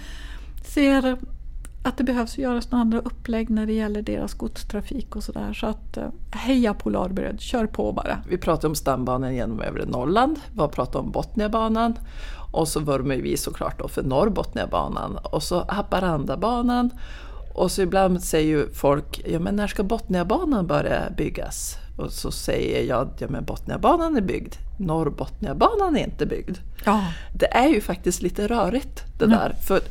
ser 0.66 1.18
att 1.86 1.98
det 1.98 2.04
behövs 2.04 2.38
göras 2.38 2.72
några 2.72 2.82
andra 2.82 3.00
upplägg 3.00 3.50
när 3.50 3.66
det 3.66 3.74
gäller 3.74 4.02
deras 4.02 4.34
godstrafik 4.34 5.16
och 5.16 5.24
sådär. 5.24 5.54
Så 5.54 5.68
att 5.68 5.98
eh, 5.98 6.08
heja 6.32 6.74
Polarbröd, 6.74 7.42
kör 7.42 7.66
på 7.66 7.92
bara. 7.92 8.18
Vi 8.30 8.38
pratade 8.38 8.68
om 8.68 8.76
stambanan 8.76 9.36
genom 9.36 9.62
övre 9.62 9.86
Norrland, 9.86 10.40
vi 10.54 10.60
har 10.60 10.68
pratat 10.68 10.96
om 10.96 11.12
Botniabanan 11.12 11.94
och 12.52 12.68
så 12.68 12.80
vurmar 12.80 13.16
vi 13.16 13.38
såklart 13.38 13.80
då 13.80 13.88
för 13.88 14.04
Norrbotniabanan 14.04 15.18
och 15.24 15.44
så 15.44 15.66
Haparandabanan. 15.68 16.92
Och 17.56 17.72
så 17.72 17.82
ibland 17.82 18.24
säger 18.24 18.48
ju 18.48 18.74
folk, 18.74 19.22
ja 19.26 19.40
men 19.40 19.56
när 19.56 19.68
ska 19.68 19.84
Botniabanan 19.84 20.68
börja 20.68 21.10
byggas? 21.18 21.78
Och 21.98 22.12
så 22.12 22.32
säger 22.32 22.84
jag, 22.84 23.10
ja 23.20 23.28
men 23.30 23.46
Botniabanan 23.46 24.18
är 24.18 24.22
byggd, 24.22 24.56
Norrbotniabanan 24.80 25.96
är 25.96 26.04
inte 26.04 26.26
byggd. 26.26 26.58
Ja. 26.86 27.04
Det 27.34 27.54
är 27.54 27.68
ju 27.68 27.82
faktiskt 27.82 28.22
lite 28.22 28.48
rörigt 28.48 29.04
det 29.20 29.26
där. 29.26 29.56
För 29.68 29.82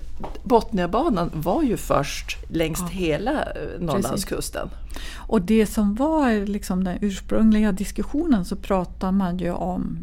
Botniabanan 0.42 1.30
var 1.34 1.62
ju 1.62 1.76
först 1.76 2.36
längs 2.48 2.80
ja. 2.80 2.86
hela 2.86 3.42
eh, 3.42 3.80
Norrlandskusten. 3.80 4.68
Och 5.16 5.42
det 5.42 5.66
som 5.66 5.94
var 5.94 6.46
liksom 6.46 6.84
den 6.84 6.98
ursprungliga 7.00 7.72
diskussionen 7.72 8.44
så 8.44 8.56
pratar 8.56 9.12
man 9.12 9.38
ju 9.38 9.50
om 9.50 9.98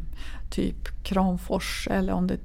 typ 0.52 1.04
Kramfors 1.04 1.88
eller 1.92 2.14
om 2.14 2.28
det 2.28 2.38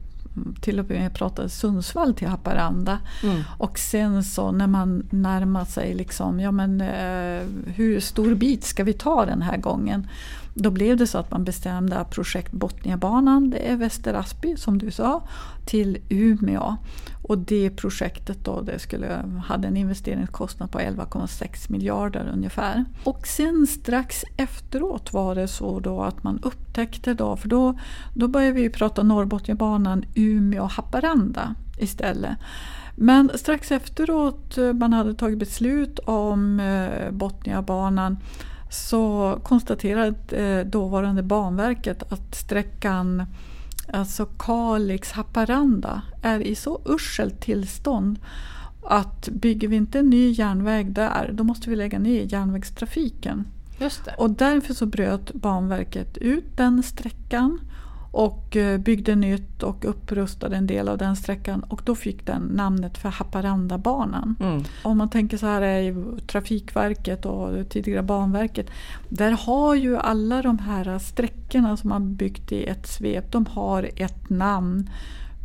till 0.61 0.81
och 0.81 0.91
med 0.91 1.15
pratade 1.15 1.49
Sundsvall 1.49 2.15
till 2.15 2.29
Haparanda. 2.29 2.99
Mm. 3.23 3.43
Och 3.59 3.79
sen 3.79 4.25
så 4.25 4.53
när 4.53 4.67
man 4.67 5.07
närmar 5.11 5.65
sig 5.65 5.95
liksom, 5.95 6.41
ja 6.41 6.51
men 6.51 6.81
eh, 6.81 7.47
hur 7.75 8.01
stor 8.01 8.35
bit 8.35 8.65
ska 8.65 8.85
vi 8.85 8.93
ta 8.93 9.27
den 9.27 9.43
här 9.43 9.57
gången? 9.57 10.09
Då 10.59 10.71
blev 10.71 10.97
det 10.97 11.07
så 11.07 11.19
att 11.19 11.31
man 11.31 11.45
bestämde 11.45 11.97
att 11.97 12.11
projekt 12.11 12.53
Botniabanan, 12.53 13.51
det 13.51 13.59
är 13.59 13.77
Väster 13.77 14.15
Asby 14.15 14.57
som 14.57 14.79
du 14.79 14.91
sa, 14.91 15.23
till 15.67 15.99
Umeå. 16.09 16.77
Och 17.23 17.39
det 17.39 17.71
projektet 17.71 18.45
då, 18.45 18.61
det 18.61 18.79
skulle, 18.79 19.25
hade 19.45 19.69
en 19.69 19.77
investeringskostnad 19.77 20.71
på 20.71 20.79
11,6 20.79 21.73
miljarder 21.73 22.31
ungefär. 22.35 22.85
Och 23.05 23.27
sen 23.27 23.67
strax 23.67 24.25
efteråt 24.37 25.13
var 25.13 25.35
det 25.35 25.49
så 25.49 25.81
då 25.81 26.03
att 26.03 26.23
man 26.25 26.39
upptäckte 26.43 27.15
då, 27.15 27.37
för 27.37 27.49
då, 27.49 27.79
då 28.15 28.29
började 28.29 28.53
vi 28.53 28.71
prata 28.71 29.03
Norrbotniabanan 29.03 30.05
Umeå-Haparanda 30.15 31.55
istället. 31.79 32.37
Men 32.95 33.31
strax 33.35 33.73
efteråt 33.73 34.59
eh, 34.59 34.73
man 34.73 34.93
hade 34.93 35.15
tagit 35.15 35.39
beslut 35.39 35.99
om 35.99 36.61
eh, 36.61 37.11
Botniabanan 37.11 38.19
så 38.71 39.39
konstaterade 39.43 40.37
eh, 40.37 40.67
dåvarande 40.67 41.23
Banverket 41.23 42.13
att 42.13 42.35
sträckan 42.35 43.27
alltså 43.93 44.27
Kalix-Haparanda 44.39 46.03
är 46.23 46.41
i 46.41 46.55
så 46.55 46.81
uselt 46.85 47.41
tillstånd 47.41 48.19
att 48.83 49.29
bygger 49.29 49.69
vi 49.69 49.77
inte 49.77 49.99
en 49.99 50.11
ny 50.11 50.31
järnväg 50.31 50.93
där 50.93 51.31
då 51.33 51.45
måste 51.45 51.71
vi 51.71 51.77
lägga 51.77 51.99
ner 51.99 52.33
järnvägstrafiken. 52.33 53.45
Och 54.19 54.31
därför 54.31 54.75
så 54.75 54.87
bröt 54.87 55.35
Banverket 55.35 56.19
ut 56.19 56.57
den 56.57 56.83
sträckan 56.83 57.61
och 58.17 58.57
eh, 58.57 58.79
byggde 58.79 59.15
nytt 59.15 59.63
och 59.63 59.85
upprustade 59.85 60.57
en 60.57 60.67
del 60.67 60.89
av 60.89 60.99
den 60.99 61.17
sträckan 61.17 61.61
och 61.61 61.81
då 61.85 61.95
fick 61.95 62.27
den 62.27 62.43
namnet 62.43 62.99
för 62.99 63.09
Haparandabanan. 63.09 64.37
Mm. 64.41 64.65
Om 64.83 64.99
man 64.99 65.11
tänker 65.11 65.37
så 65.37 65.47
här 65.47 65.63
är 65.63 65.95
Trafikverket 66.27 67.27
och 67.27 67.69
tidigare 67.69 68.03
Banverket. 68.03 68.71
Där 69.09 69.31
har 69.31 69.75
ju 69.75 69.97
alla 69.97 70.43
de 70.43 70.59
här 70.59 70.99
sträckorna 70.99 71.77
som 71.77 71.89
man 71.89 72.15
byggt 72.15 72.53
i 72.53 72.65
ett 72.65 72.87
svep, 72.87 73.33
de 73.33 73.47
har 73.47 73.91
ett 73.97 74.31
namn. 74.31 74.91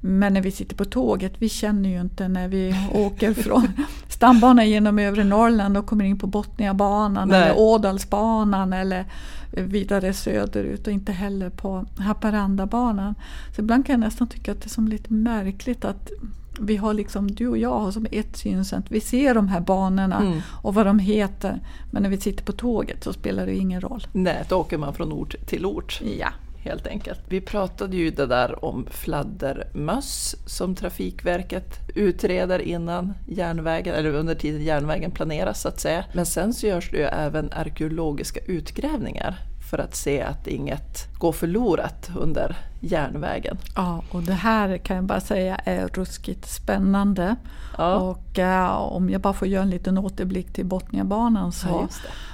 Men 0.04 0.34
när 0.34 0.42
vi 0.42 0.52
sitter 0.52 0.76
på 0.76 0.86
tåget, 0.86 1.34
vi 1.40 1.50
känner 1.50 1.90
ju 1.90 2.02
inte 2.02 2.28
när 2.28 2.48
vi 2.48 2.76
åker 2.94 3.34
från 3.34 3.68
stambanan 4.08 4.70
genom 4.70 5.00
övre 5.00 5.24
Norrland 5.24 5.78
och 5.78 5.86
kommer 5.86 6.06
in 6.06 6.20
på 6.20 6.28
Botniabanan 6.28 7.28
Nej. 7.28 7.42
eller 7.42 7.60
Ådalsbanan 7.60 8.74
eller 8.74 9.06
vidare 9.52 10.14
söderut 10.14 10.88
och 10.88 10.94
inte 10.94 11.12
heller 11.12 11.50
på 11.50 11.86
Haparandabanan. 11.98 13.16
Så 13.56 13.62
ibland 13.62 13.86
kan 13.86 13.94
jag 13.94 14.00
nästan 14.00 14.28
tycka 14.28 14.52
att 14.52 14.62
det 14.62 14.68
är 14.68 14.70
som 14.70 14.88
lite 14.88 15.14
märkligt 15.14 15.86
att 15.86 16.12
vi 16.60 16.78
har 16.78 16.94
liksom, 16.94 17.32
du 17.32 17.48
och 17.48 17.58
jag 17.58 17.80
har 17.80 17.92
som 17.92 18.08
ett 18.12 18.38
synsätt. 18.38 18.86
Vi 18.90 19.02
ser 19.02 19.36
de 19.36 19.48
här 19.48 19.62
banorna 19.62 20.22
mm. 20.22 20.42
och 20.62 20.74
vad 20.74 20.86
de 20.86 21.00
heter. 21.00 21.60
Men 21.92 22.04
när 22.04 22.10
vi 22.10 22.18
sitter 22.18 22.44
på 22.44 22.52
tåget 22.52 23.04
så 23.04 23.14
spelar 23.14 23.46
det 23.46 23.56
ingen 23.56 23.82
roll. 23.82 24.08
Nej, 24.12 24.44
då 24.50 24.56
åker 24.56 24.78
man 24.78 24.94
från 24.94 25.12
ort 25.12 25.36
till 25.48 25.66
ort. 25.66 26.02
Ja 26.20 26.30
helt 26.64 26.88
enkelt. 26.88 27.20
Vi 27.28 27.42
pratade 27.42 27.98
ju 27.98 28.12
det 28.12 28.26
där 28.26 28.66
om 28.66 28.88
fladdermöss 28.92 30.36
som 30.46 30.76
Trafikverket 30.76 31.80
utreder 31.96 32.60
innan 32.60 33.14
järnvägen, 33.28 33.96
eller 33.96 34.14
under 34.14 34.36
tiden 34.36 34.62
järnvägen 34.62 35.12
planeras 35.12 35.62
så 35.62 35.68
att 35.68 35.80
säga. 35.80 36.06
Men 36.14 36.26
sen 36.26 36.54
så 36.54 36.68
görs 36.68 36.92
det 36.92 36.98
ju 36.98 37.04
även 37.04 37.52
arkeologiska 37.52 38.40
utgrävningar 38.40 39.40
för 39.70 39.78
att 39.78 39.96
se 39.96 40.22
att 40.22 40.48
inget 40.48 41.11
går 41.22 41.32
förlorat 41.32 42.12
under 42.16 42.58
järnvägen. 42.80 43.58
Ja, 43.76 44.04
och 44.12 44.24
det 44.24 44.34
här 44.34 44.78
kan 44.78 44.96
jag 44.96 45.06
bara 45.06 45.20
säga 45.20 45.56
är 45.56 45.88
ruskigt 45.88 46.50
spännande. 46.50 47.36
Ja. 47.78 47.96
Och 47.96 48.40
äh, 48.40 48.78
om 48.78 49.10
jag 49.10 49.22
bara 49.22 49.34
får 49.34 49.48
göra 49.48 49.64
en 49.64 49.70
liten 49.70 49.98
återblick 49.98 50.54
till 50.54 50.66
Botniabanan 50.66 51.52
så 51.52 51.68
ja, 51.68 51.88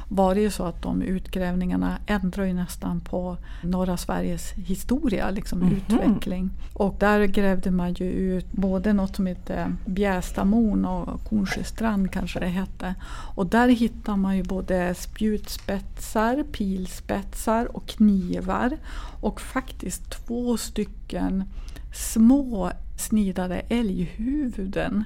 var 0.10 0.36
det 0.36 0.42
ju 0.42 0.52
så 0.52 0.64
att 0.64 0.82
de 0.82 1.02
utgrävningarna 1.02 1.98
ändrar 2.08 2.46
ju 2.46 2.54
nästan 2.54 3.00
på 3.00 3.38
norra 3.64 3.98
Sveriges 3.98 4.52
historia, 4.52 5.30
liksom 5.30 5.62
mm 5.62 5.74
-hmm. 5.74 5.78
utveckling. 5.78 6.50
Och 6.74 6.96
där 7.00 7.26
grävde 7.26 7.72
man 7.72 7.94
ju 7.94 8.06
ut 8.06 8.52
både 8.52 8.94
något 8.94 9.16
som 9.16 9.26
heter 9.26 9.76
Bjästamon 9.86 10.86
och 10.86 11.24
Kornsjöstrand 11.24 12.12
kanske 12.12 12.40
det 12.40 12.48
hette. 12.48 12.96
Och 13.36 13.46
där 13.46 13.68
hittar 13.68 14.16
man 14.16 14.38
ju 14.38 14.44
både 14.44 14.96
spjutspetsar, 14.96 16.44
pilspetsar 16.52 17.76
och 17.78 17.88
knivar. 17.88 18.77
Och 19.22 19.42
faktiskt 19.42 20.10
två 20.10 20.58
stycken 20.58 21.44
små 21.94 22.72
snidade 22.98 23.60
älghuvuden 23.60 25.04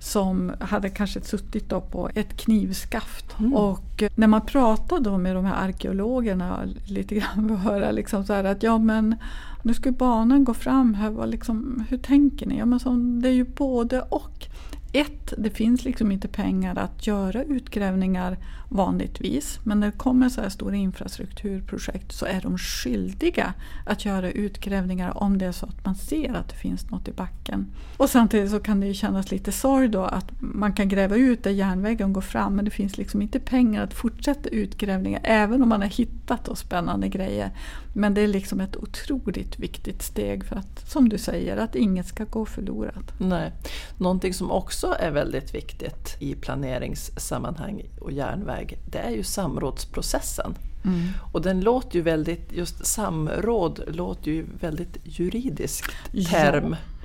som 0.00 0.52
hade 0.60 0.90
kanske 0.90 1.20
suttit 1.20 1.68
på 1.68 2.10
ett 2.14 2.36
knivskaft. 2.36 3.38
Mm. 3.38 3.54
Och 3.54 4.02
när 4.14 4.26
man 4.26 4.46
pratade 4.46 5.18
med 5.18 5.36
de 5.36 5.44
här 5.44 5.68
arkeologerna 5.68 6.64
lite 6.84 7.14
grann 7.14 7.50
och 7.50 7.58
höra 7.58 7.90
liksom 7.90 8.24
så 8.24 8.32
att 8.32 8.62
ja 8.62 8.78
men 8.78 9.16
nu 9.62 9.74
ska 9.74 9.92
banan 9.92 10.44
gå 10.44 10.54
fram 10.54 10.94
här, 10.94 11.26
liksom, 11.26 11.84
hur 11.88 11.98
tänker 11.98 12.46
ni? 12.46 12.58
Ja, 12.58 12.66
men 12.66 12.80
så, 12.80 12.90
det 13.22 13.28
är 13.28 13.32
ju 13.32 13.44
både 13.44 14.00
och. 14.00 14.46
Ett, 14.92 15.32
det 15.38 15.50
finns 15.50 15.84
liksom 15.84 16.12
inte 16.12 16.28
pengar 16.28 16.78
att 16.78 17.06
göra 17.06 17.42
utgrävningar 17.42 18.38
vanligtvis. 18.68 19.60
Men 19.64 19.80
när 19.80 19.86
det 19.86 19.98
kommer 19.98 20.28
så 20.28 20.40
här 20.40 20.48
stora 20.48 20.76
infrastrukturprojekt 20.76 22.12
så 22.12 22.26
är 22.26 22.40
de 22.40 22.58
skyldiga 22.58 23.54
att 23.86 24.04
göra 24.04 24.30
utgrävningar 24.30 25.22
om 25.22 25.38
det 25.38 25.46
är 25.46 25.52
så 25.52 25.66
att 25.66 25.84
man 25.84 25.94
ser 25.94 26.34
att 26.34 26.48
det 26.48 26.54
finns 26.54 26.90
något 26.90 27.08
i 27.08 27.12
backen. 27.12 27.66
Och 27.96 28.10
samtidigt 28.10 28.50
så 28.50 28.60
kan 28.60 28.80
det 28.80 28.86
ju 28.86 28.94
kännas 28.94 29.30
lite 29.30 29.52
sorg 29.52 29.88
då 29.88 30.02
att 30.02 30.32
man 30.38 30.72
kan 30.72 30.88
gräva 30.88 31.16
ut 31.16 31.44
där 31.44 31.50
järnvägen 31.50 32.12
går 32.12 32.20
fram 32.20 32.56
men 32.56 32.64
det 32.64 32.70
finns 32.70 32.98
liksom 32.98 33.22
inte 33.22 33.40
pengar 33.40 33.82
att 33.84 33.94
fortsätta 33.94 34.48
utgrävningar 34.48 35.20
även 35.24 35.62
om 35.62 35.68
man 35.68 35.80
har 35.80 35.88
hittat 35.88 36.44
då 36.44 36.54
spännande 36.54 37.08
grejer. 37.08 37.50
Men 37.94 38.14
det 38.14 38.20
är 38.20 38.28
liksom 38.28 38.60
ett 38.60 38.76
otroligt 38.76 39.58
viktigt 39.58 40.02
steg 40.02 40.44
för 40.44 40.56
att, 40.56 40.90
som 40.90 41.08
du 41.08 41.18
säger, 41.18 41.56
att 41.56 41.76
inget 41.76 42.06
ska 42.06 42.24
gå 42.24 42.46
förlorat. 42.46 43.12
Nej. 43.18 43.52
Någonting 43.98 44.34
som 44.34 44.50
också 44.50 44.79
är 44.86 45.10
väldigt 45.10 45.54
viktigt 45.54 46.16
i 46.18 46.34
planeringssammanhang 46.34 47.82
och 48.00 48.12
järnväg, 48.12 48.78
det 48.86 48.98
är 48.98 49.10
ju 49.10 49.22
samrådsprocessen. 49.22 50.54
Mm. 50.84 51.08
Och 51.32 51.42
den 51.42 51.60
låter 51.60 51.96
ju 51.96 52.02
väldigt, 52.02 52.52
just 52.52 52.86
samråd 52.86 53.80
låter 53.86 54.30
ju 54.30 54.46
väldigt 54.60 54.96
juridisk 55.04 55.90
term. 56.30 56.70
Ja. 56.70 56.99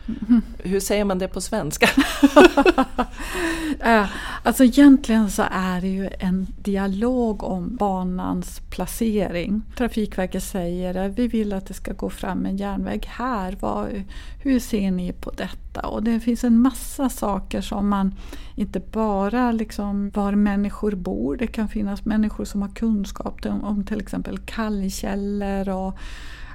Hur 0.57 0.79
säger 0.79 1.05
man 1.05 1.19
det 1.19 1.27
på 1.27 1.41
svenska? 1.41 1.89
Eh, 3.79 4.05
alltså 4.43 4.63
egentligen 4.63 5.31
så 5.31 5.43
är 5.51 5.81
det 5.81 5.87
ju 5.87 6.09
en 6.19 6.47
dialog 6.57 7.43
om 7.43 7.75
banans 7.75 8.61
placering. 8.69 9.61
Trafikverket 9.77 10.43
säger 10.43 10.95
att 10.95 11.19
vi 11.19 11.27
vill 11.27 11.53
att 11.53 11.65
det 11.65 11.73
ska 11.73 11.93
gå 11.93 12.09
fram 12.09 12.45
en 12.45 12.57
järnväg 12.57 13.05
här. 13.07 13.57
Vad, 13.59 14.03
hur 14.43 14.59
ser 14.59 14.91
ni 14.91 15.13
på 15.13 15.31
detta? 15.31 15.81
Och 15.81 16.03
det 16.03 16.19
finns 16.19 16.43
en 16.43 16.59
massa 16.59 17.09
saker 17.09 17.61
som 17.61 17.89
man 17.89 18.15
inte 18.55 18.79
bara 18.79 19.51
liksom 19.51 20.09
var 20.09 20.31
människor 20.31 20.91
bor. 20.91 21.37
Det 21.37 21.47
kan 21.47 21.67
finnas 21.67 22.05
människor 22.05 22.45
som 22.45 22.61
har 22.61 22.69
kunskap 22.69 23.45
om, 23.45 23.63
om 23.63 23.85
till 23.85 24.01
exempel 24.01 24.37
kallkällor 24.37 25.69
och 25.69 25.97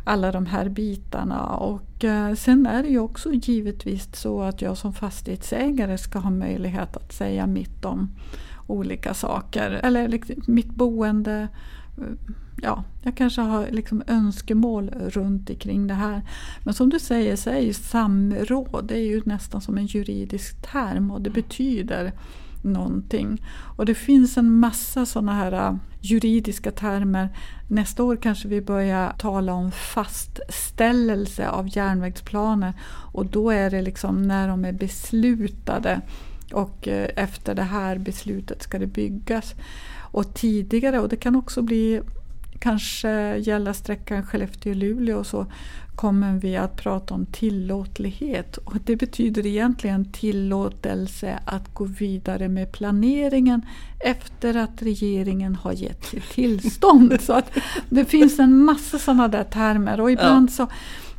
alla 0.05 0.33
de 0.33 0.47
här 0.47 0.69
bitarna. 0.69 1.47
Och 1.47 2.05
eh, 2.05 2.35
sen 2.35 2.67
är 2.67 2.83
det 2.83 2.89
ju 2.89 2.99
också 2.99 3.33
givetvis 3.33 4.09
så 4.17 4.43
att 4.43 4.63
jag 4.63 4.77
som 4.77 4.93
fastighetsägare 4.93 5.99
ska 5.99 6.19
ha 6.19 6.31
möjlighet 6.31 6.97
att 6.97 7.13
säga 7.13 7.47
mitt 7.47 7.85
om 7.85 8.11
olika 8.67 9.15
saker. 9.15 9.71
Eller 9.71 10.09
liksom 10.09 10.35
mitt 10.47 10.75
boende. 10.75 11.49
Eh, 11.99 12.05
ja, 12.63 12.85
jag 13.03 13.17
kanske 13.17 13.41
har 13.41 13.67
liksom 13.71 14.03
önskemål 14.07 14.91
runt 14.91 15.51
omkring 15.51 15.87
det 15.87 15.95
här. 15.95 16.23
Men 16.65 16.75
som 16.75 16.91
du 16.91 16.99
säger 16.99 17.37
så 17.37 17.51
är 17.51 17.61
ju 17.61 17.73
samråd 17.73 18.85
det 18.89 18.95
är 18.95 19.07
ju 19.07 19.23
nästan 19.25 19.61
som 19.61 19.79
en 19.79 19.87
juridisk 19.87 20.73
term 20.73 21.11
och 21.11 21.21
det 21.21 21.31
betyder 21.31 22.13
någonting. 22.63 23.43
Och 23.77 23.87
det 23.87 23.95
finns 23.95 24.39
en 24.39 24.51
massa 24.51 25.07
sådana 25.07 25.35
här 25.35 25.53
äh, 25.53 25.77
juridiska 26.01 26.71
termer. 26.71 27.29
Nästa 27.69 28.03
år 28.03 28.17
kanske 28.17 28.49
vi 28.49 28.61
börjar 28.61 29.13
tala 29.19 29.53
om 29.53 29.71
fastställelse 29.71 31.49
av 31.49 31.77
järnvägsplaner 31.77 32.73
och 33.13 33.27
då 33.27 33.51
är 33.51 33.71
det 33.71 33.83
liksom 33.83 34.23
när 34.23 34.49
de 34.49 34.65
är 34.65 34.73
beslutade 34.73 36.01
och 36.53 36.89
äh, 36.89 37.09
efter 37.17 37.55
det 37.55 37.63
här 37.63 37.99
beslutet 37.99 38.63
ska 38.63 38.79
det 38.79 38.87
byggas. 38.87 39.55
Och 40.13 40.35
tidigare, 40.35 41.01
och 41.01 41.09
det 41.09 41.17
kan 41.17 41.37
också 41.37 41.63
bli 41.63 42.01
kanske 42.61 43.37
gälla 43.37 43.75
sträckan 43.75 44.23
Skellefteå-Luleå 44.23 45.25
så 45.25 45.47
kommer 46.01 46.39
vi 46.39 46.57
att 46.57 46.77
prata 46.77 47.15
om 47.15 47.27
tillåtlighet. 47.27 48.57
Och 48.57 48.77
det 48.85 48.97
betyder 48.97 49.47
egentligen 49.47 50.13
tillåtelse 50.13 51.39
att 51.45 51.75
gå 51.75 51.85
vidare 51.85 52.49
med 52.49 52.73
planeringen 52.73 53.63
efter 53.99 54.57
att 54.57 54.83
regeringen 54.83 55.55
har 55.55 55.73
gett 55.73 56.05
sitt 56.05 56.31
tillstånd. 56.31 57.19
så 57.21 57.33
att 57.33 57.59
det 57.89 58.05
finns 58.05 58.39
en 58.39 58.65
massa 58.65 58.99
sådana 58.99 59.29
där 59.29 59.45
termer 59.45 60.01
och 60.01 60.11
ibland 60.11 60.51
ja. 60.51 60.53
så 60.53 60.69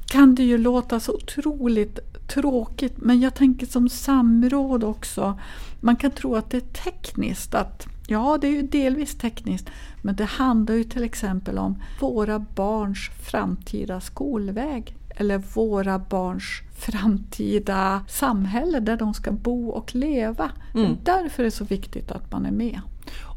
kan 0.06 0.36
det 0.36 0.44
ju 0.44 0.58
låta 0.58 1.00
så 1.00 1.14
otroligt 1.14 2.00
tråkigt 2.28 2.94
men 2.98 3.22
jag 3.22 3.36
tänker 3.36 3.66
som 3.66 3.90
samråd 3.90 4.84
också. 4.84 5.40
Man 5.80 5.96
kan 5.96 6.12
tro 6.12 6.36
att 6.36 6.50
det 6.50 6.58
är 6.58 6.84
tekniskt 6.84 7.56
att 7.56 7.88
Ja, 8.08 8.38
det 8.42 8.48
är 8.48 8.52
ju 8.52 8.62
delvis 8.62 9.16
tekniskt, 9.16 9.70
men 10.02 10.16
det 10.16 10.26
handlar 10.26 10.76
ju 10.76 10.84
till 10.84 11.04
exempel 11.04 11.58
om 11.58 11.82
våra 12.00 12.40
barns 12.40 13.10
framtida 13.24 14.02
skolväg 14.02 14.96
eller 15.16 15.38
våra 15.38 16.00
barns 16.00 16.62
framtida 16.78 18.06
samhälle 18.08 18.80
där 18.80 18.98
de 18.98 19.14
ska 19.14 19.32
bo 19.32 19.70
och 19.70 19.96
leva. 19.96 20.52
Mm. 20.76 20.98
Därför 21.04 21.44
är 21.44 21.46
det 21.46 21.52
så 21.52 21.66
viktigt 21.66 22.12
att 22.12 22.32
man 22.32 22.46
är 22.46 22.52
med. 22.52 22.82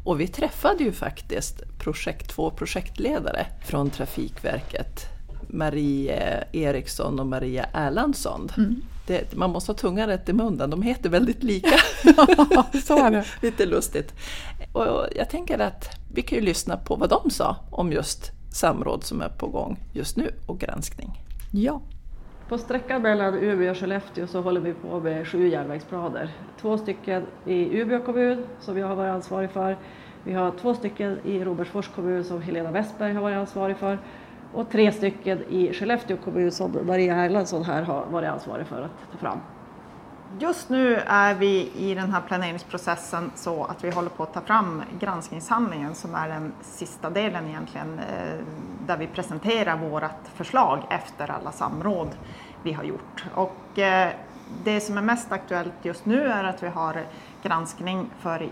Och 0.05 0.19
vi 0.19 0.27
träffade 0.27 0.83
ju 0.83 0.91
faktiskt 0.91 1.79
projekt, 1.79 2.29
två 2.29 2.51
projektledare 2.51 3.45
från 3.65 3.89
Trafikverket. 3.89 5.05
Marie 5.49 6.43
Eriksson 6.51 7.19
och 7.19 7.27
Maria 7.27 7.65
Erlandsson. 7.73 8.49
Mm 8.57 8.81
det, 9.07 9.35
man 9.35 9.49
måste 9.49 9.71
ha 9.71 9.77
tungan 9.77 10.07
rätt 10.07 10.29
i 10.29 10.33
munnen, 10.33 10.69
de 10.69 10.81
heter 10.81 11.09
väldigt 11.09 11.43
lika. 11.43 11.77
så 12.83 13.05
är 13.05 13.11
det. 13.11 13.25
Lite 13.41 13.65
lustigt. 13.65 14.13
Och 14.71 15.07
jag 15.15 15.29
tänker 15.29 15.59
att 15.59 15.89
vi 16.13 16.21
kan 16.21 16.37
ju 16.37 16.45
lyssna 16.45 16.77
på 16.77 16.95
vad 16.95 17.09
de 17.09 17.29
sa 17.29 17.55
om 17.71 17.91
just 17.91 18.31
samråd 18.53 19.03
som 19.03 19.21
är 19.21 19.29
på 19.29 19.47
gång 19.47 19.79
just 19.93 20.17
nu 20.17 20.31
och 20.45 20.59
granskning. 20.59 21.11
Ja. 21.51 21.81
På 22.49 22.57
sträckan 22.57 23.01
mellan 23.01 23.33
Umeå 23.33 23.71
och 23.71 23.77
Skellefteå 23.77 24.27
så 24.27 24.41
håller 24.41 24.61
vi 24.61 24.73
på 24.73 24.99
med 24.99 25.27
sju 25.27 25.47
järnvägsplaner. 25.47 26.31
Två 26.61 26.77
stycken 26.77 27.25
i 27.45 27.79
Umeå 27.79 27.99
kommun 27.99 28.45
som 28.59 28.77
jag 28.77 28.87
har 28.87 28.95
varit 28.95 29.11
ansvarig 29.11 29.49
för. 29.49 29.77
Vi 30.23 30.33
har 30.33 30.51
två 30.61 30.73
stycken 30.73 31.19
i 31.25 31.43
Robertsfors 31.43 31.87
kommun 31.87 32.23
som 32.23 32.41
Helena 32.41 32.71
Westberg 32.71 33.13
har 33.13 33.21
varit 33.21 33.37
ansvarig 33.37 33.77
för 33.77 33.99
och 34.55 34.69
tre 34.69 34.91
stycken 34.91 35.43
i 35.49 35.73
Skellefteå 35.73 36.17
kommun 36.17 36.51
som 36.51 36.77
Maria 36.87 37.15
Erlandsson 37.15 37.63
här 37.63 37.81
har 37.81 38.05
varit 38.05 38.29
ansvarig 38.29 38.67
för 38.67 38.81
att 38.81 39.11
ta 39.11 39.17
fram. 39.17 39.39
Just 40.39 40.69
nu 40.69 40.95
är 40.95 41.35
vi 41.35 41.71
i 41.77 41.95
den 41.95 42.11
här 42.11 42.21
planeringsprocessen 42.21 43.31
så 43.35 43.63
att 43.63 43.83
vi 43.83 43.91
håller 43.91 44.09
på 44.09 44.23
att 44.23 44.33
ta 44.33 44.41
fram 44.41 44.83
granskningshandlingen 44.99 45.95
som 45.95 46.15
är 46.15 46.27
den 46.27 46.53
sista 46.61 47.09
delen 47.09 47.47
egentligen 47.47 47.99
eh, 47.99 48.45
där 48.87 48.97
vi 48.97 49.07
presenterar 49.07 49.77
vårt 49.77 50.27
förslag 50.35 50.79
efter 50.89 51.31
alla 51.31 51.51
samråd 51.51 52.09
vi 52.63 52.73
har 52.73 52.83
gjort. 52.83 53.25
Och 53.33 53.79
eh, 53.79 54.09
det 54.63 54.79
som 54.79 54.97
är 54.97 55.01
mest 55.01 55.31
aktuellt 55.31 55.73
just 55.81 56.05
nu 56.05 56.23
är 56.23 56.43
att 56.43 56.63
vi 56.63 56.67
har 56.67 57.03
granskning 57.43 58.09
för 58.19 58.49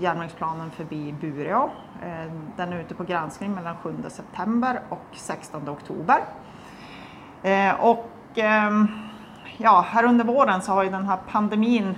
järnvägsplanen 0.00 0.70
förbi 0.70 1.14
Bureå. 1.20 1.70
Eh, 2.06 2.32
den 2.56 2.72
är 2.72 2.80
ute 2.80 2.94
på 2.94 3.04
granskning 3.04 3.54
mellan 3.54 3.76
7 3.76 3.94
september 4.08 4.80
och 4.88 5.06
16 5.12 5.68
oktober. 5.68 6.18
Eh, 7.42 7.80
och 7.80 8.10
ehm, 8.34 8.88
ja, 9.56 9.86
här 9.88 10.04
under 10.04 10.24
våren 10.24 10.62
så 10.62 10.72
har 10.72 10.82
ju 10.82 10.90
den 10.90 11.06
här 11.06 11.18
pandemin 11.30 11.94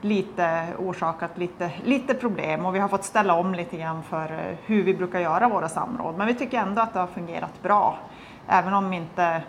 lite 0.00 0.66
orsakat 0.78 1.38
lite, 1.38 1.70
lite 1.84 2.14
problem 2.14 2.66
och 2.66 2.74
vi 2.74 2.78
har 2.78 2.88
fått 2.88 3.04
ställa 3.04 3.34
om 3.34 3.54
lite 3.54 3.76
grann 3.76 4.02
för 4.02 4.24
eh, 4.24 4.56
hur 4.64 4.82
vi 4.82 4.94
brukar 4.94 5.20
göra 5.20 5.48
våra 5.48 5.68
samråd. 5.68 6.18
Men 6.18 6.26
vi 6.26 6.34
tycker 6.34 6.58
ändå 6.58 6.82
att 6.82 6.92
det 6.92 7.00
har 7.00 7.06
fungerat 7.06 7.62
bra. 7.62 7.98
Även 8.48 8.74
om 8.74 8.92
inte 8.92 9.22
mm, 9.24 9.42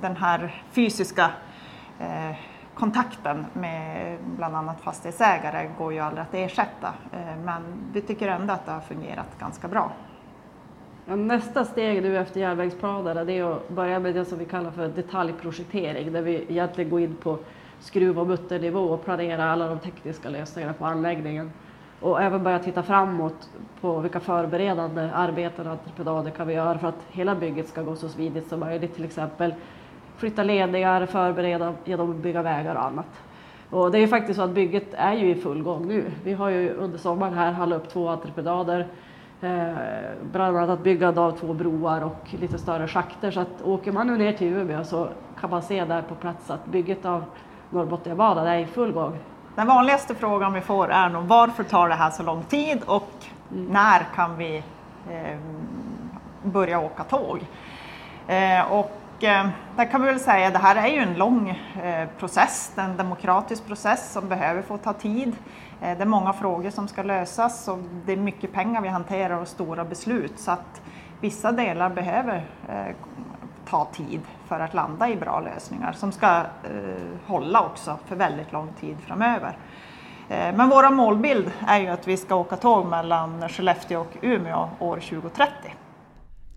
den 0.00 0.16
här 0.16 0.62
fysiska 0.72 1.30
eh, 1.98 2.36
kontakten 2.78 3.46
med 3.52 4.18
bland 4.36 4.56
annat 4.56 4.80
fastighetsägare 4.80 5.70
går 5.78 5.92
ju 5.92 5.98
aldrig 5.98 6.22
att 6.22 6.34
ersätta. 6.34 6.94
Eh, 7.12 7.36
men 7.44 7.62
vi 7.92 8.00
tycker 8.00 8.28
ändå 8.28 8.54
att 8.54 8.66
det 8.66 8.72
har 8.72 8.80
fungerat 8.80 9.38
ganska 9.38 9.68
bra. 9.68 9.92
Nästa 11.06 11.64
steg 11.64 12.02
nu 12.02 12.18
efter 12.18 12.40
järnvägsplanerna 12.40 13.24
det 13.24 13.32
är 13.32 13.56
att 13.56 13.68
börja 13.68 13.98
med 13.98 14.14
det 14.14 14.24
som 14.24 14.38
vi 14.38 14.44
kallar 14.44 14.70
för 14.70 14.88
detaljprojektering 14.88 16.12
där 16.12 16.22
vi 16.22 16.46
egentligen 16.48 16.90
går 16.90 17.00
in 17.00 17.16
på 17.16 17.38
skruv 17.80 18.18
och 18.18 18.26
mutternivå 18.26 18.80
och 18.80 19.04
planerar 19.04 19.48
alla 19.48 19.68
de 19.68 19.78
tekniska 19.78 20.28
lösningarna 20.28 20.72
på 20.72 20.86
anläggningen. 20.86 21.52
Och 22.00 22.22
även 22.22 22.42
börja 22.42 22.58
titta 22.58 22.82
framåt 22.82 23.50
på 23.80 24.00
vilka 24.00 24.20
förberedande 24.20 25.10
arbeten 25.14 25.66
och 25.66 25.72
entreprenader 25.72 26.30
kan 26.30 26.46
vi 26.46 26.54
göra 26.54 26.78
för 26.78 26.88
att 26.88 27.06
hela 27.10 27.34
bygget 27.34 27.68
ska 27.68 27.82
gå 27.82 27.96
så 27.96 28.08
smidigt 28.08 28.48
som 28.48 28.60
möjligt. 28.60 28.94
Till 28.94 29.04
exempel 29.04 29.54
flytta 30.16 30.42
ledningar, 30.42 31.06
förbereda 31.06 31.74
genom 31.84 32.10
att 32.10 32.16
bygga 32.16 32.42
vägar 32.42 32.74
och 32.74 32.84
annat. 32.84 33.22
Och 33.70 33.90
det 33.90 33.98
är 33.98 34.06
faktiskt 34.06 34.36
så 34.36 34.42
att 34.42 34.50
bygget 34.50 34.94
är 34.94 35.12
ju 35.12 35.30
i 35.30 35.34
full 35.34 35.62
gång 35.62 35.88
nu. 35.88 36.04
Vi 36.24 36.32
har 36.32 36.48
ju 36.48 36.70
under 36.70 36.98
sommaren 36.98 37.34
här 37.34 37.52
handlat 37.52 37.82
upp 37.82 37.88
två 37.88 38.08
entreprenader 38.08 38.86
Eh, 39.40 39.74
bland 40.32 40.56
annat 40.56 40.80
byggande 40.80 41.20
av 41.20 41.30
två 41.30 41.52
broar 41.54 42.00
och 42.00 42.34
lite 42.40 42.58
större 42.58 42.88
schakter. 42.88 43.30
Så 43.30 43.40
att 43.40 43.62
åker 43.64 43.92
man 43.92 44.06
nu 44.06 44.18
ner 44.18 44.32
till 44.32 44.52
Umeå 44.52 44.84
så 44.84 45.08
kan 45.40 45.50
man 45.50 45.62
se 45.62 45.84
där 45.84 46.02
på 46.02 46.14
plats 46.14 46.50
att 46.50 46.66
bygget 46.66 47.04
av 47.04 47.24
Norrbotniabanan 47.70 48.46
är 48.46 48.58
i 48.58 48.66
full 48.66 48.92
gång. 48.92 49.18
Den 49.54 49.66
vanligaste 49.66 50.14
frågan 50.14 50.52
vi 50.52 50.60
får 50.60 50.90
är 50.90 51.08
nog 51.08 51.24
varför 51.24 51.64
tar 51.64 51.88
det 51.88 51.94
här 51.94 52.10
så 52.10 52.22
lång 52.22 52.42
tid 52.42 52.82
och 52.86 53.10
mm. 53.52 53.66
när 53.66 54.06
kan 54.14 54.36
vi 54.36 54.56
eh, 55.10 55.38
börja 56.42 56.80
åka 56.80 57.04
tåg? 57.04 57.40
Eh, 58.26 58.72
och 58.72 59.00
Eh, 59.20 59.48
där 59.76 59.84
kan 59.90 60.02
vi 60.02 60.08
väl 60.08 60.20
säga 60.20 60.46
att 60.46 60.52
det 60.52 60.58
här 60.58 60.76
är 60.76 60.86
ju 60.86 60.98
en 60.98 61.14
lång 61.14 61.48
eh, 61.82 62.08
process, 62.18 62.72
en 62.76 62.96
demokratisk 62.96 63.66
process 63.66 64.12
som 64.12 64.28
behöver 64.28 64.62
få 64.62 64.78
ta 64.78 64.92
tid. 64.92 65.36
Eh, 65.80 65.96
det 65.96 66.02
är 66.02 66.06
många 66.06 66.32
frågor 66.32 66.70
som 66.70 66.88
ska 66.88 67.02
lösas 67.02 67.68
och 67.68 67.78
det 68.06 68.12
är 68.12 68.16
mycket 68.16 68.52
pengar 68.52 68.80
vi 68.80 68.88
hanterar 68.88 69.40
och 69.40 69.48
stora 69.48 69.84
beslut 69.84 70.38
så 70.38 70.50
att 70.50 70.82
vissa 71.20 71.52
delar 71.52 71.90
behöver 71.90 72.44
eh, 72.68 72.94
ta 73.68 73.84
tid 73.84 74.20
för 74.48 74.60
att 74.60 74.74
landa 74.74 75.08
i 75.08 75.16
bra 75.16 75.40
lösningar 75.40 75.92
som 75.92 76.12
ska 76.12 76.36
eh, 76.36 76.44
hålla 77.26 77.60
också 77.60 77.98
för 78.06 78.16
väldigt 78.16 78.52
lång 78.52 78.68
tid 78.80 78.96
framöver. 79.06 79.58
Eh, 80.28 80.56
men 80.56 80.68
vår 80.68 80.90
målbild 80.90 81.52
är 81.66 81.78
ju 81.78 81.88
att 81.88 82.08
vi 82.08 82.16
ska 82.16 82.34
åka 82.34 82.56
tåg 82.56 82.86
mellan 82.86 83.48
Skellefteå 83.48 84.00
och 84.00 84.16
Umeå 84.20 84.70
år 84.78 84.96
2030. 84.96 85.74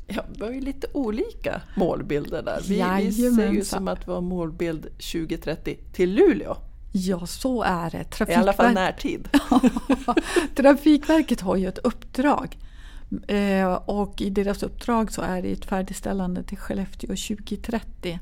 Ja, 0.09 0.23
vi 0.33 0.45
har 0.45 0.51
ju 0.51 0.61
lite 0.61 0.87
olika 0.93 1.61
målbilder 1.75 2.43
där. 2.43 2.61
Vi, 2.67 3.05
vi 3.05 3.11
ser 3.11 3.51
ju 3.51 3.63
som 3.63 3.87
att 3.87 4.05
har 4.05 4.21
målbild 4.21 4.83
2030 4.83 5.79
till 5.93 6.13
Luleå. 6.13 6.57
Ja, 6.91 7.27
så 7.27 7.63
är 7.63 7.89
det. 7.89 8.03
Trafikverk... 8.03 8.29
I 8.29 8.41
alla 8.41 8.53
fall 8.53 8.73
närtid. 8.73 9.29
Trafikverket 10.55 11.41
har 11.41 11.55
ju 11.55 11.67
ett 11.67 11.77
uppdrag. 11.77 12.57
Eh, 13.27 13.73
och 13.73 14.21
i 14.21 14.29
deras 14.29 14.63
uppdrag 14.63 15.11
så 15.11 15.21
är 15.21 15.41
det 15.41 15.51
ett 15.51 15.65
färdigställande 15.65 16.43
till 16.43 16.57
Skellefteå 16.57 17.09
2030. 17.09 18.19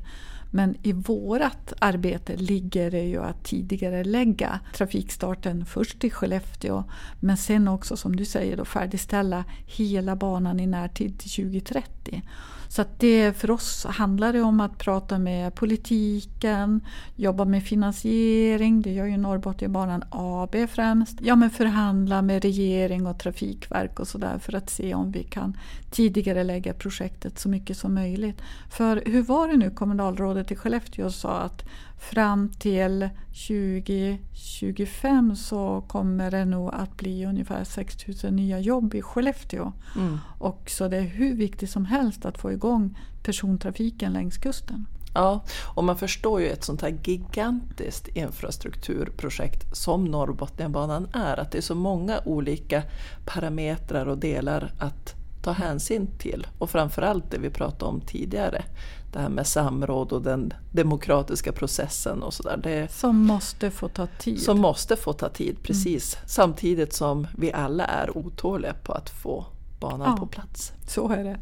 Men 0.50 0.74
i 0.82 0.92
vårt 0.92 1.72
arbete 1.78 2.36
ligger 2.36 2.90
det 2.90 3.02
ju 3.02 3.22
att 3.22 3.44
tidigare 3.44 4.04
lägga 4.04 4.60
trafikstarten 4.74 5.64
först 5.64 6.04
i 6.04 6.10
Skellefteå 6.10 6.84
men 7.20 7.36
sen 7.36 7.68
också 7.68 7.96
som 7.96 8.16
du 8.16 8.24
säger 8.24 8.56
då 8.56 8.64
färdigställa 8.64 9.44
hela 9.66 10.16
banan 10.16 10.60
i 10.60 10.66
närtid 10.66 11.18
till 11.18 11.30
2030. 11.30 12.22
Så 12.68 12.82
att 12.82 13.00
det, 13.00 13.32
för 13.32 13.50
oss 13.50 13.84
handlar 13.84 14.32
det 14.32 14.42
om 14.42 14.60
att 14.60 14.78
prata 14.78 15.18
med 15.18 15.54
politiken, 15.54 16.80
jobba 17.16 17.44
med 17.44 17.64
finansiering, 17.64 18.82
det 18.82 18.92
gör 18.92 19.06
ju 19.06 19.16
Norrbotniabanan 19.16 20.04
AB 20.10 20.56
främst. 20.70 21.18
Ja 21.20 21.36
men 21.36 21.50
förhandla 21.50 22.22
med 22.22 22.42
regering 22.42 23.06
och 23.06 23.18
trafikverk 23.18 24.00
och 24.00 24.08
sådär 24.08 24.38
för 24.38 24.54
att 24.54 24.70
se 24.70 24.94
om 24.94 25.12
vi 25.12 25.24
kan 25.24 25.56
tidigare 25.90 26.44
lägga 26.44 26.74
projektet 26.74 27.38
så 27.38 27.48
mycket 27.48 27.76
som 27.76 27.94
möjligt. 27.94 28.40
För 28.70 29.02
hur 29.06 29.22
var 29.22 29.48
det 29.48 29.56
nu 29.56 29.70
kommunalrådet 29.70 30.50
i 30.50 30.56
Skellefteå 30.56 31.10
sa 31.10 31.38
att 31.40 31.64
fram 31.98 32.48
till 32.48 33.08
2025 33.48 35.36
så 35.36 35.84
kommer 35.88 36.30
det 36.30 36.44
nog 36.44 36.74
att 36.74 36.96
bli 36.96 37.26
ungefär 37.26 37.64
6 37.64 37.96
000 38.24 38.32
nya 38.32 38.58
jobb 38.58 38.94
i 38.94 39.02
Skellefteå. 39.02 39.72
Mm. 39.96 40.18
Och 40.38 40.70
så 40.70 40.88
det 40.88 40.96
är 40.96 41.02
hur 41.02 41.34
viktigt 41.34 41.70
som 41.70 41.84
helst 41.84 42.26
att 42.26 42.38
få 42.38 42.52
igång 42.52 42.98
persontrafiken 43.22 44.12
längs 44.12 44.38
kusten. 44.38 44.86
Ja, 45.14 45.44
och 45.64 45.84
man 45.84 45.96
förstår 45.96 46.40
ju 46.40 46.48
ett 46.48 46.64
sånt 46.64 46.82
här 46.82 46.98
gigantiskt 47.04 48.08
infrastrukturprojekt 48.08 49.76
som 49.76 50.04
Norrbotniabanan 50.04 51.08
är, 51.12 51.40
att 51.40 51.52
det 51.52 51.58
är 51.58 51.62
så 51.62 51.74
många 51.74 52.20
olika 52.24 52.82
parametrar 53.26 54.06
och 54.06 54.18
delar 54.18 54.72
att 54.78 55.17
ta 55.48 55.52
hänsyn 55.52 56.06
till. 56.18 56.46
Och 56.58 56.70
framförallt 56.70 57.30
det 57.30 57.38
vi 57.38 57.50
pratade 57.50 57.84
om 57.84 58.00
tidigare, 58.00 58.64
det 59.12 59.18
här 59.18 59.28
med 59.28 59.46
samråd 59.46 60.12
och 60.12 60.22
den 60.22 60.52
demokratiska 60.72 61.52
processen 61.52 62.22
och 62.22 62.34
sådär. 62.34 62.88
Som 62.90 63.16
måste 63.16 63.70
få 63.70 63.88
ta 63.88 64.06
tid. 64.06 64.42
Som 64.42 64.60
måste 64.60 64.96
få 64.96 65.12
ta 65.12 65.28
tid, 65.28 65.62
precis. 65.62 66.16
Mm. 66.16 66.28
Samtidigt 66.28 66.92
som 66.92 67.26
vi 67.36 67.52
alla 67.52 67.84
är 67.84 68.18
otåliga 68.18 68.74
på 68.74 68.92
att 68.92 69.10
få 69.10 69.46
banan 69.80 70.10
ja, 70.10 70.16
på 70.16 70.26
plats. 70.26 70.72
Så 70.88 71.12
är 71.12 71.24
det. 71.24 71.40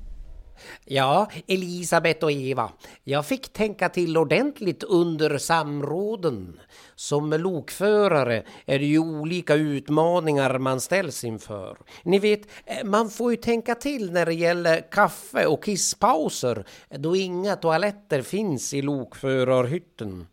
Ja, 0.84 1.30
Elisabeth 1.46 2.24
och 2.24 2.32
Eva, 2.32 2.70
jag 3.04 3.26
fick 3.26 3.52
tänka 3.52 3.88
till 3.88 4.16
ordentligt 4.16 4.82
under 4.82 5.38
samråden. 5.38 6.60
Som 6.94 7.30
lokförare 7.30 8.42
är 8.66 8.78
det 8.78 8.84
ju 8.84 8.98
olika 8.98 9.54
utmaningar 9.54 10.58
man 10.58 10.80
ställs 10.80 11.24
inför. 11.24 11.76
Ni 12.02 12.18
vet, 12.18 12.40
eh, 12.64 12.84
man 12.84 13.10
får 13.10 13.30
ju 13.30 13.36
tänka 13.36 13.74
till 13.74 14.12
när 14.12 14.26
det 14.26 14.34
gäller 14.34 14.90
kaffe 14.90 15.46
och 15.46 15.64
kisspauser 15.64 16.64
då 16.90 17.16
inga 17.16 17.56
toaletter 17.56 18.22
finns 18.22 18.74
i 18.74 18.82
lokförarhytten. 18.82 20.26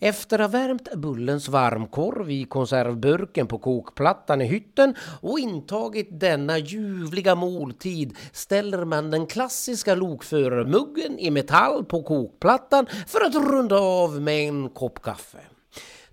Efter 0.00 0.38
att 0.38 0.52
ha 0.52 0.58
värmt 0.58 0.94
Bullens 0.94 1.48
varmkorv 1.48 2.30
i 2.30 2.44
konservburken 2.44 3.46
på 3.46 3.58
kokplattan 3.58 4.40
i 4.40 4.44
hytten 4.44 4.94
och 5.20 5.38
intagit 5.38 6.20
denna 6.20 6.58
ljuvliga 6.58 7.34
måltid 7.34 8.16
ställer 8.32 8.84
man 8.84 9.10
den 9.10 9.26
klassiska 9.26 9.69
lokförarmuggen 9.94 11.18
i 11.18 11.30
metall 11.30 11.84
på 11.84 12.02
kokplattan 12.02 12.86
för 13.06 13.20
att 13.20 13.34
runda 13.34 13.78
av 13.78 14.20
med 14.20 14.48
en 14.48 14.68
kopp 14.68 15.02
kaffe. 15.02 15.38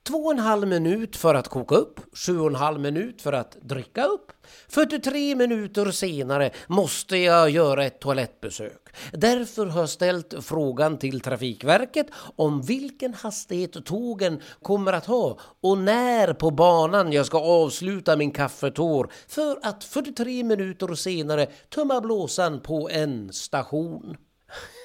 Två 0.08 0.17
och 0.17 0.32
en 0.32 0.39
halv 0.39 0.67
minut 0.67 1.15
för 1.15 1.36
att 1.36 1.48
koka 1.48 1.76
upp, 1.76 2.00
sju 2.13 2.39
och 2.39 2.48
en 2.48 2.56
halv 2.56 2.80
minut 2.80 3.22
för 3.22 3.34
att 3.34 3.58
dricka 3.62 4.06
upp. 4.06 4.32
43 4.70 5.36
minuter 5.36 5.91
senare 5.91 6.52
måste 6.67 7.17
jag 7.17 7.50
göra 7.50 7.86
ett 7.86 8.00
toalettbesök. 8.00 8.96
Därför 9.12 9.65
har 9.65 9.80
jag 9.80 9.89
ställt 9.89 10.34
frågan 10.41 10.98
till 10.98 11.22
Trafikverket 11.22 12.08
om 12.36 12.62
vilken 12.62 13.13
hastighet 13.13 13.86
tågen 13.86 14.41
kommer 14.62 14.93
att 14.93 15.06
ha 15.06 15.39
och 15.62 15.78
när 15.78 16.34
på 16.34 16.52
banan 16.52 17.13
jag 17.13 17.26
ska 17.26 17.39
avsluta 17.39 18.15
min 18.15 18.32
kaffetår 18.32 19.12
för 19.28 19.60
att 19.63 19.84
43 19.84 20.43
minuter 20.43 20.96
senare 20.96 21.46
tömma 21.70 22.02
blåsan 22.02 22.60
på 22.60 22.89
en 22.89 23.34
station. 23.34 24.17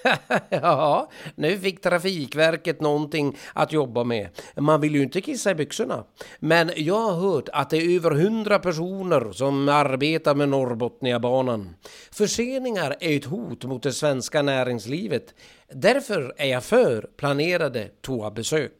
ja, 0.48 1.10
nu 1.34 1.58
fick 1.58 1.82
Trafikverket 1.82 2.80
någonting 2.80 3.38
att 3.52 3.72
jobba 3.72 4.04
med. 4.04 4.28
Man 4.56 4.80
vill 4.80 4.94
ju 4.94 5.02
inte 5.02 5.20
kissa 5.20 5.50
i 5.50 5.54
byxorna. 5.54 6.04
Men 6.38 6.70
jag 6.76 7.00
har 7.00 7.12
hört 7.12 7.48
att 7.52 7.70
det 7.70 7.76
är 7.76 7.96
över 7.96 8.10
hundra 8.10 8.58
personer 8.58 9.32
som 9.32 9.68
arbetar 9.68 10.34
med 10.34 10.48
Norrbotniabanan. 10.48 11.74
Förseningar 12.12 12.96
är 13.00 13.16
ett 13.16 13.24
hot 13.24 13.64
mot 13.64 13.82
det 13.82 13.92
svenska 13.92 14.42
näringslivet. 14.42 15.34
Därför 15.72 16.34
är 16.36 16.46
jag 16.46 16.64
för 16.64 17.10
planerade 17.16 17.88
toabesök. 18.00 18.72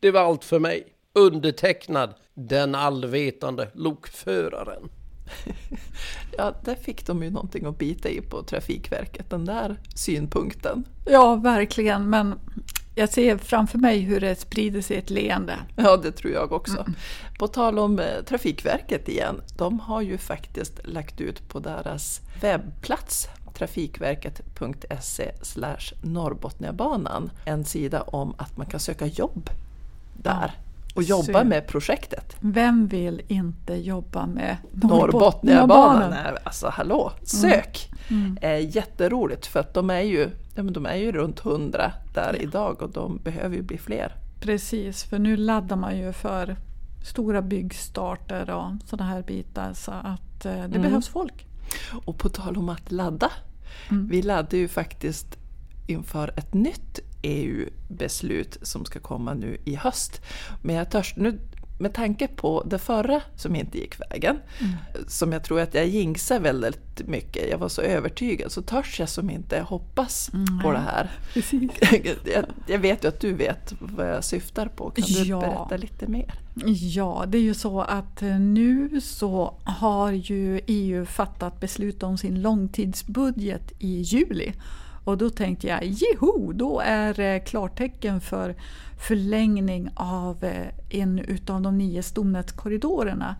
Det 0.00 0.10
var 0.10 0.20
allt 0.20 0.44
för 0.44 0.58
mig. 0.58 0.86
Undertecknad 1.12 2.14
den 2.34 2.74
allvetande 2.74 3.68
lokföraren. 3.74 4.88
ja, 6.38 6.54
där 6.64 6.74
fick 6.74 7.06
de 7.06 7.22
ju 7.22 7.30
någonting 7.30 7.66
att 7.66 7.78
bita 7.78 8.08
i 8.08 8.20
på 8.20 8.42
Trafikverket, 8.42 9.30
den 9.30 9.44
där 9.44 9.76
synpunkten. 9.94 10.84
Ja, 11.04 11.34
verkligen, 11.34 12.10
men 12.10 12.34
jag 12.94 13.08
ser 13.08 13.36
framför 13.38 13.78
mig 13.78 14.00
hur 14.00 14.20
det 14.20 14.40
sprider 14.40 14.80
sig 14.80 14.96
ett 14.96 15.10
leende. 15.10 15.58
Ja, 15.76 15.96
det 15.96 16.12
tror 16.12 16.32
jag 16.32 16.52
också. 16.52 16.78
Mm. 16.78 16.94
På 17.38 17.48
tal 17.48 17.78
om 17.78 17.98
eh, 17.98 18.24
Trafikverket 18.26 19.08
igen, 19.08 19.40
de 19.56 19.80
har 19.80 20.02
ju 20.02 20.18
faktiskt 20.18 20.80
lagt 20.84 21.20
ut 21.20 21.48
på 21.48 21.58
deras 21.58 22.20
webbplats 22.40 23.28
trafikverket.se 23.54 25.32
Norrbotniabanan 26.02 27.30
en 27.44 27.64
sida 27.64 28.02
om 28.02 28.34
att 28.38 28.56
man 28.56 28.66
kan 28.66 28.80
söka 28.80 29.06
jobb 29.06 29.50
där 30.22 30.54
och 30.94 31.02
jobba 31.02 31.44
med 31.44 31.66
projektet. 31.66 32.36
Vem 32.40 32.86
vill 32.86 33.22
inte 33.28 33.74
jobba 33.74 34.26
med 34.26 34.56
Norrbotniabanan? 34.72 36.10
Norrbotnia 36.10 36.38
alltså 36.44 36.68
hallå, 36.68 37.12
sök! 37.22 37.90
Mm. 38.08 38.38
Mm. 38.42 38.70
jätteroligt 38.70 39.46
för 39.46 39.60
att 39.60 39.74
de 39.74 39.90
är 39.90 40.00
ju, 40.00 40.30
ja, 40.54 40.62
men 40.62 40.72
de 40.72 40.86
är 40.86 40.94
ju 40.94 41.12
runt 41.12 41.40
hundra 41.40 41.92
där 42.14 42.36
ja. 42.38 42.42
idag 42.42 42.82
och 42.82 42.90
de 42.90 43.16
behöver 43.16 43.56
ju 43.56 43.62
bli 43.62 43.78
fler. 43.78 44.12
Precis, 44.40 45.04
för 45.04 45.18
nu 45.18 45.36
laddar 45.36 45.76
man 45.76 45.98
ju 45.98 46.12
för 46.12 46.56
stora 47.04 47.42
byggstarter 47.42 48.50
och 48.50 48.72
sådana 48.86 49.10
här 49.10 49.22
bitar 49.22 49.72
så 49.72 49.90
att 49.90 50.44
eh, 50.44 50.52
det 50.52 50.58
mm. 50.58 50.82
behövs 50.82 51.08
folk. 51.08 51.46
Och 52.04 52.18
på 52.18 52.28
tal 52.28 52.56
om 52.56 52.68
att 52.68 52.92
ladda, 52.92 53.30
mm. 53.90 54.08
vi 54.08 54.22
laddar 54.22 54.58
ju 54.58 54.68
faktiskt 54.68 55.38
inför 55.86 56.28
ett 56.36 56.54
nytt 56.54 57.00
EU-beslut 57.24 58.58
som 58.62 58.84
ska 58.84 59.00
komma 59.00 59.34
nu 59.34 59.56
i 59.64 59.74
höst. 59.74 60.22
Men 60.62 60.76
jag 60.76 60.90
törs, 60.90 61.16
nu, 61.16 61.38
med 61.78 61.94
tanke 61.94 62.28
på 62.28 62.62
det 62.66 62.78
förra 62.78 63.20
som 63.36 63.56
inte 63.56 63.78
gick 63.78 64.00
vägen, 64.00 64.38
mm. 64.60 64.72
som 65.08 65.32
jag 65.32 65.44
tror 65.44 65.60
att 65.60 65.74
jag 65.74 65.86
jinxar 65.86 66.40
väldigt 66.40 67.08
mycket, 67.08 67.50
jag 67.50 67.58
var 67.58 67.68
så 67.68 67.82
övertygad, 67.82 68.52
så 68.52 68.62
törs 68.62 69.00
jag 69.00 69.08
som 69.08 69.30
inte 69.30 69.60
hoppas 69.60 70.30
mm. 70.34 70.60
på 70.62 70.72
det 70.72 70.78
här. 70.78 71.10
jag, 72.34 72.44
jag, 72.66 72.78
vet 72.78 73.04
ju 73.04 73.08
att 73.08 73.20
du 73.20 73.32
vet 73.32 73.74
vad 73.78 74.08
jag 74.08 74.24
syftar 74.24 74.66
på, 74.66 74.90
kan 74.90 75.04
du 75.04 75.22
ja. 75.22 75.40
berätta 75.40 75.76
lite 75.76 76.06
mer? 76.06 76.34
Ja, 76.94 77.24
det 77.28 77.38
är 77.38 77.42
ju 77.42 77.54
så 77.54 77.80
att 77.80 78.22
eh, 78.22 78.38
nu 78.38 79.00
så 79.00 79.54
har 79.64 80.10
ju 80.10 80.60
EU 80.66 81.06
fattat 81.06 81.60
beslut 81.60 82.02
om 82.02 82.18
sin 82.18 82.42
långtidsbudget 82.42 83.72
i 83.78 84.00
juli. 84.00 84.52
Och 85.04 85.18
då 85.18 85.30
tänkte 85.30 85.66
jag, 85.66 85.84
jeho, 85.84 86.52
då 86.52 86.80
är 86.80 87.14
det 87.14 87.40
klartecken 87.40 88.20
för 88.20 88.54
förlängning 89.08 89.90
av 89.94 90.44
eh, 90.44 91.00
en 91.00 91.18
utav 91.18 91.62
de 91.62 91.78
nio 91.78 92.02
stomnätskorridorerna 92.02 93.36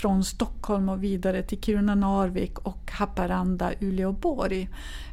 från 0.00 0.24
Stockholm 0.24 0.88
och 0.88 1.04
vidare 1.04 1.42
till 1.42 1.60
Kiruna, 1.60 1.94
Narvik 1.94 2.58
och 2.58 2.90
Haparanda, 2.90 3.72
Uleåborg. 3.80 4.68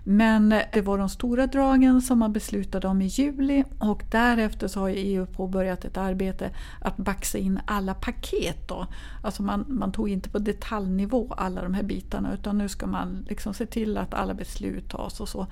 Men 0.09 0.49
det 0.49 0.81
var 0.81 0.97
de 0.97 1.09
stora 1.09 1.47
dragen 1.47 2.01
som 2.01 2.19
man 2.19 2.33
beslutade 2.33 2.87
om 2.87 3.01
i 3.01 3.05
juli 3.05 3.63
och 3.79 4.03
därefter 4.11 4.67
så 4.67 4.79
har 4.79 4.89
EU 4.89 5.25
påbörjat 5.25 5.85
ett 5.85 5.97
arbete 5.97 6.49
att 6.81 6.97
baxa 6.97 7.37
in 7.37 7.59
alla 7.65 7.93
paket. 7.93 8.67
Då. 8.67 8.87
Alltså 9.21 9.43
man, 9.43 9.65
man 9.67 9.91
tog 9.91 10.09
inte 10.09 10.29
på 10.29 10.39
detaljnivå 10.39 11.33
alla 11.37 11.61
de 11.61 11.73
här 11.73 11.83
bitarna 11.83 12.33
utan 12.33 12.57
nu 12.57 12.69
ska 12.69 12.87
man 12.87 13.25
liksom 13.29 13.53
se 13.53 13.65
till 13.65 13.97
att 13.97 14.13
alla 14.13 14.33
beslut 14.33 14.89
tas 14.89 15.19
och 15.19 15.29
så. 15.29 15.47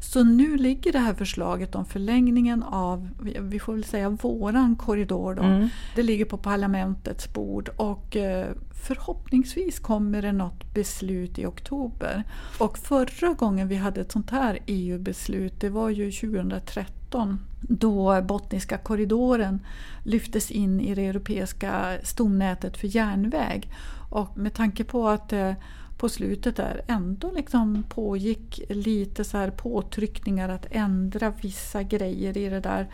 Så 0.00 0.24
nu 0.24 0.56
ligger 0.56 0.92
det 0.92 0.98
här 0.98 1.14
förslaget 1.14 1.74
om 1.74 1.84
förlängningen 1.84 2.62
av, 2.62 3.08
vi 3.40 3.58
får 3.58 3.72
väl 3.72 3.84
säga 3.84 4.08
våran 4.08 4.76
korridor 4.76 5.34
då. 5.34 5.42
Mm. 5.42 5.68
Det 5.94 6.02
ligger 6.02 6.24
på 6.24 6.38
parlamentets 6.38 7.32
bord 7.32 7.70
och 7.76 8.16
eh, 8.16 8.46
förhoppningsvis 8.88 9.78
kommer 9.78 10.22
det 10.22 10.32
något 10.32 10.74
beslut 10.74 11.38
i 11.38 11.46
oktober. 11.46 12.24
Och 12.58 12.78
förra 12.78 13.32
gången 13.32 13.68
vi 13.68 13.76
hade 13.76 13.97
ett 13.98 14.12
sånt 14.12 14.30
här 14.30 14.58
EU-beslut, 14.66 15.60
det 15.60 15.68
var 15.68 15.90
ju 15.90 16.10
2013 16.10 17.38
då 17.60 18.22
Botniska 18.22 18.78
korridoren 18.78 19.60
lyftes 20.04 20.50
in 20.50 20.80
i 20.80 20.94
det 20.94 21.06
europeiska 21.06 21.98
stomnätet 22.02 22.76
för 22.76 22.96
järnväg. 22.96 23.70
Och 24.10 24.38
med 24.38 24.54
tanke 24.54 24.84
på 24.84 25.08
att 25.08 25.28
det 25.28 25.56
på 25.98 26.08
slutet 26.08 26.56
där 26.56 26.82
ändå 26.86 27.32
liksom 27.32 27.84
pågick 27.88 28.60
lite 28.68 29.24
så 29.24 29.50
påtryckningar 29.50 30.48
att 30.48 30.66
ändra 30.70 31.32
vissa 31.42 31.82
grejer 31.82 32.36
i 32.36 32.48
det 32.48 32.60
där 32.60 32.88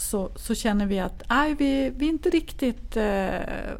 så, 0.00 0.30
så 0.36 0.54
känner 0.54 0.86
vi 0.86 0.98
att 0.98 1.22
nej, 1.28 1.54
vi, 1.54 1.92
vi 1.96 2.06
är 2.06 2.10
inte 2.10 2.30
riktigt 2.30 2.96
eh, 2.96 3.30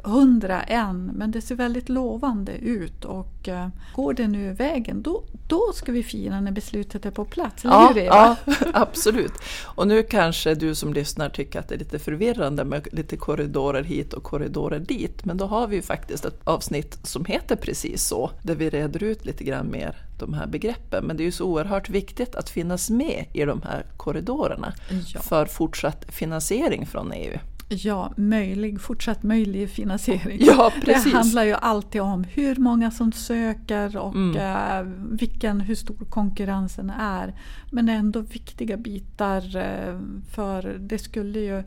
hundra 0.04 0.62
än 0.62 1.04
men 1.14 1.30
det 1.30 1.40
ser 1.40 1.54
väldigt 1.54 1.88
lovande 1.88 2.52
ut 2.52 3.04
och 3.04 3.48
eh, 3.48 3.68
går 3.94 4.14
det 4.14 4.28
nu 4.28 4.52
vägen 4.52 5.02
då, 5.02 5.22
då 5.48 5.72
ska 5.74 5.92
vi 5.92 6.02
fira 6.02 6.40
när 6.40 6.52
beslutet 6.52 7.06
är 7.06 7.10
på 7.10 7.24
plats. 7.24 7.64
Eller 7.64 7.74
ja, 7.74 7.92
hur 7.94 8.02
Eva? 8.02 8.36
Ja, 8.46 8.54
absolut. 8.74 9.32
Och 9.64 9.88
nu 9.88 10.02
kanske 10.02 10.54
du 10.54 10.74
som 10.74 10.94
lyssnar 10.94 11.28
tycker 11.28 11.58
att 11.58 11.68
det 11.68 11.74
är 11.74 11.78
lite 11.78 11.98
förvirrande 11.98 12.64
med 12.64 12.88
lite 12.92 13.16
korridorer 13.16 13.82
hit 13.82 14.12
och 14.12 14.22
korridorer 14.22 14.78
dit 14.78 15.24
men 15.24 15.36
då 15.36 15.46
har 15.46 15.66
vi 15.66 15.76
ju 15.76 15.82
faktiskt 15.82 16.24
ett 16.24 16.40
avsnitt 16.44 16.98
som 17.02 17.24
heter 17.24 17.56
precis 17.56 18.06
så 18.06 18.30
där 18.42 18.54
vi 18.54 18.70
reder 18.70 19.02
ut 19.02 19.24
lite 19.24 19.44
grann 19.44 19.70
mer 19.70 19.96
de 20.20 20.34
här 20.34 20.46
begreppen. 20.46 21.04
Men 21.04 21.16
det 21.16 21.22
är 21.22 21.24
ju 21.24 21.32
så 21.32 21.44
oerhört 21.44 21.90
viktigt 21.90 22.34
att 22.34 22.50
finnas 22.50 22.90
med 22.90 23.26
i 23.32 23.44
de 23.44 23.62
här 23.62 23.86
korridorerna 23.96 24.74
ja. 25.14 25.20
för 25.20 25.46
fortsatt 25.46 26.09
finansiering 26.10 26.86
från 26.86 27.12
EU. 27.12 27.38
Ja, 27.72 28.12
möjlig, 28.16 28.80
fortsatt 28.80 29.22
möjlig 29.22 29.70
finansiering. 29.70 30.38
Ja, 30.46 30.72
precis. 30.84 31.04
Det 31.04 31.18
handlar 31.18 31.44
ju 31.44 31.54
alltid 31.54 32.00
om 32.00 32.24
hur 32.24 32.56
många 32.56 32.90
som 32.90 33.12
söker 33.12 33.96
och 33.96 34.14
mm. 34.14 34.36
eh, 34.36 34.92
vilken, 35.10 35.60
hur 35.60 35.74
stor 35.74 36.04
konkurrensen 36.08 36.90
är. 36.90 37.34
Men 37.70 37.86
det 37.86 37.92
är 37.92 37.96
ändå 37.96 38.20
viktiga 38.20 38.76
bitar 38.76 39.56
eh, 39.56 39.98
för 40.34 40.76
det 40.80 40.98
skulle 40.98 41.38
ju 41.38 41.62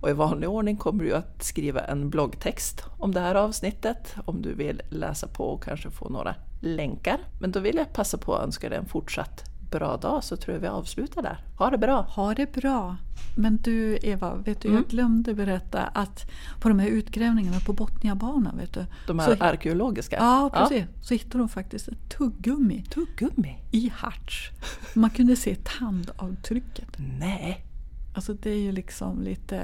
Och 0.00 0.10
i 0.10 0.12
vanlig 0.12 0.48
ordning 0.48 0.76
kommer 0.76 1.04
du 1.04 1.14
att 1.14 1.42
skriva 1.42 1.80
en 1.80 2.10
bloggtext 2.10 2.84
om 2.98 3.14
det 3.14 3.20
här 3.20 3.34
avsnittet 3.34 4.14
om 4.24 4.42
du 4.42 4.54
vill 4.54 4.82
läsa 4.88 5.26
på 5.26 5.44
och 5.44 5.62
kanske 5.62 5.90
få 5.90 6.08
några 6.08 6.34
länkar. 6.60 7.18
Men 7.40 7.52
då 7.52 7.60
vill 7.60 7.76
jag 7.76 7.92
passa 7.92 8.18
på 8.18 8.34
att 8.34 8.42
önska 8.42 8.68
dig 8.68 8.78
en 8.78 8.86
fortsatt 8.86 9.53
bra 9.78 9.96
dag 9.96 10.24
så 10.24 10.36
tror 10.36 10.54
jag 10.54 10.60
vi 10.60 10.66
avslutar 10.66 11.22
där. 11.22 11.38
Ha 11.56 11.70
det 11.70 11.78
bra! 11.78 12.00
Ha 12.02 12.34
det 12.34 12.52
bra! 12.52 12.96
Men 13.36 13.56
du 13.56 13.98
Eva, 14.02 14.34
vet 14.34 14.60
du, 14.60 14.68
mm. 14.68 14.80
jag 14.80 14.90
glömde 14.90 15.34
berätta 15.34 15.82
att 15.82 16.30
på 16.60 16.68
de 16.68 16.78
här 16.78 16.88
utgrävningarna 16.88 17.60
på 17.66 17.72
Botniabanan, 17.72 18.56
vet 18.56 18.74
du, 18.74 18.86
de 19.06 19.18
här 19.18 19.36
så, 19.36 19.44
arkeologiska? 19.44 20.16
Ja, 20.16 20.50
precis. 20.54 20.78
Ja. 20.78 21.02
Så 21.02 21.14
hittade 21.14 21.38
de 21.38 21.48
faktiskt 21.48 21.88
ett 21.88 22.18
tuggummi, 22.18 22.84
tuggummi 22.90 23.58
i 23.70 23.92
harts. 23.94 24.50
Man 24.94 25.10
kunde 25.10 25.36
se 25.36 25.54
tandavtrycket. 25.54 26.88
Nej! 27.18 27.64
Alltså 28.14 28.34
det 28.34 28.50
är 28.50 28.58
ju 28.58 28.72
liksom 28.72 29.22
lite, 29.22 29.62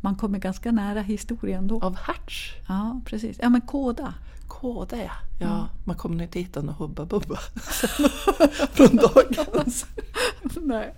man 0.00 0.16
kommer 0.16 0.38
ganska 0.38 0.72
nära 0.72 1.00
historien 1.00 1.66
då. 1.66 1.80
Av 1.80 1.96
harts? 1.96 2.54
Ja, 2.68 3.00
precis. 3.04 3.38
Ja 3.42 3.48
men 3.48 3.60
kåda. 3.60 4.14
Kåda 4.48 4.96
ja. 4.96 5.12
ja 5.38 5.54
mm. 5.54 5.66
Man 5.84 5.96
kommer 5.96 6.22
inte 6.22 6.38
hitta 6.38 6.62
något 6.62 6.78
Hubba 6.78 7.04
Bubba 7.04 7.36
från 8.72 8.96
dagens. 8.96 9.86
Nej. 10.62 10.94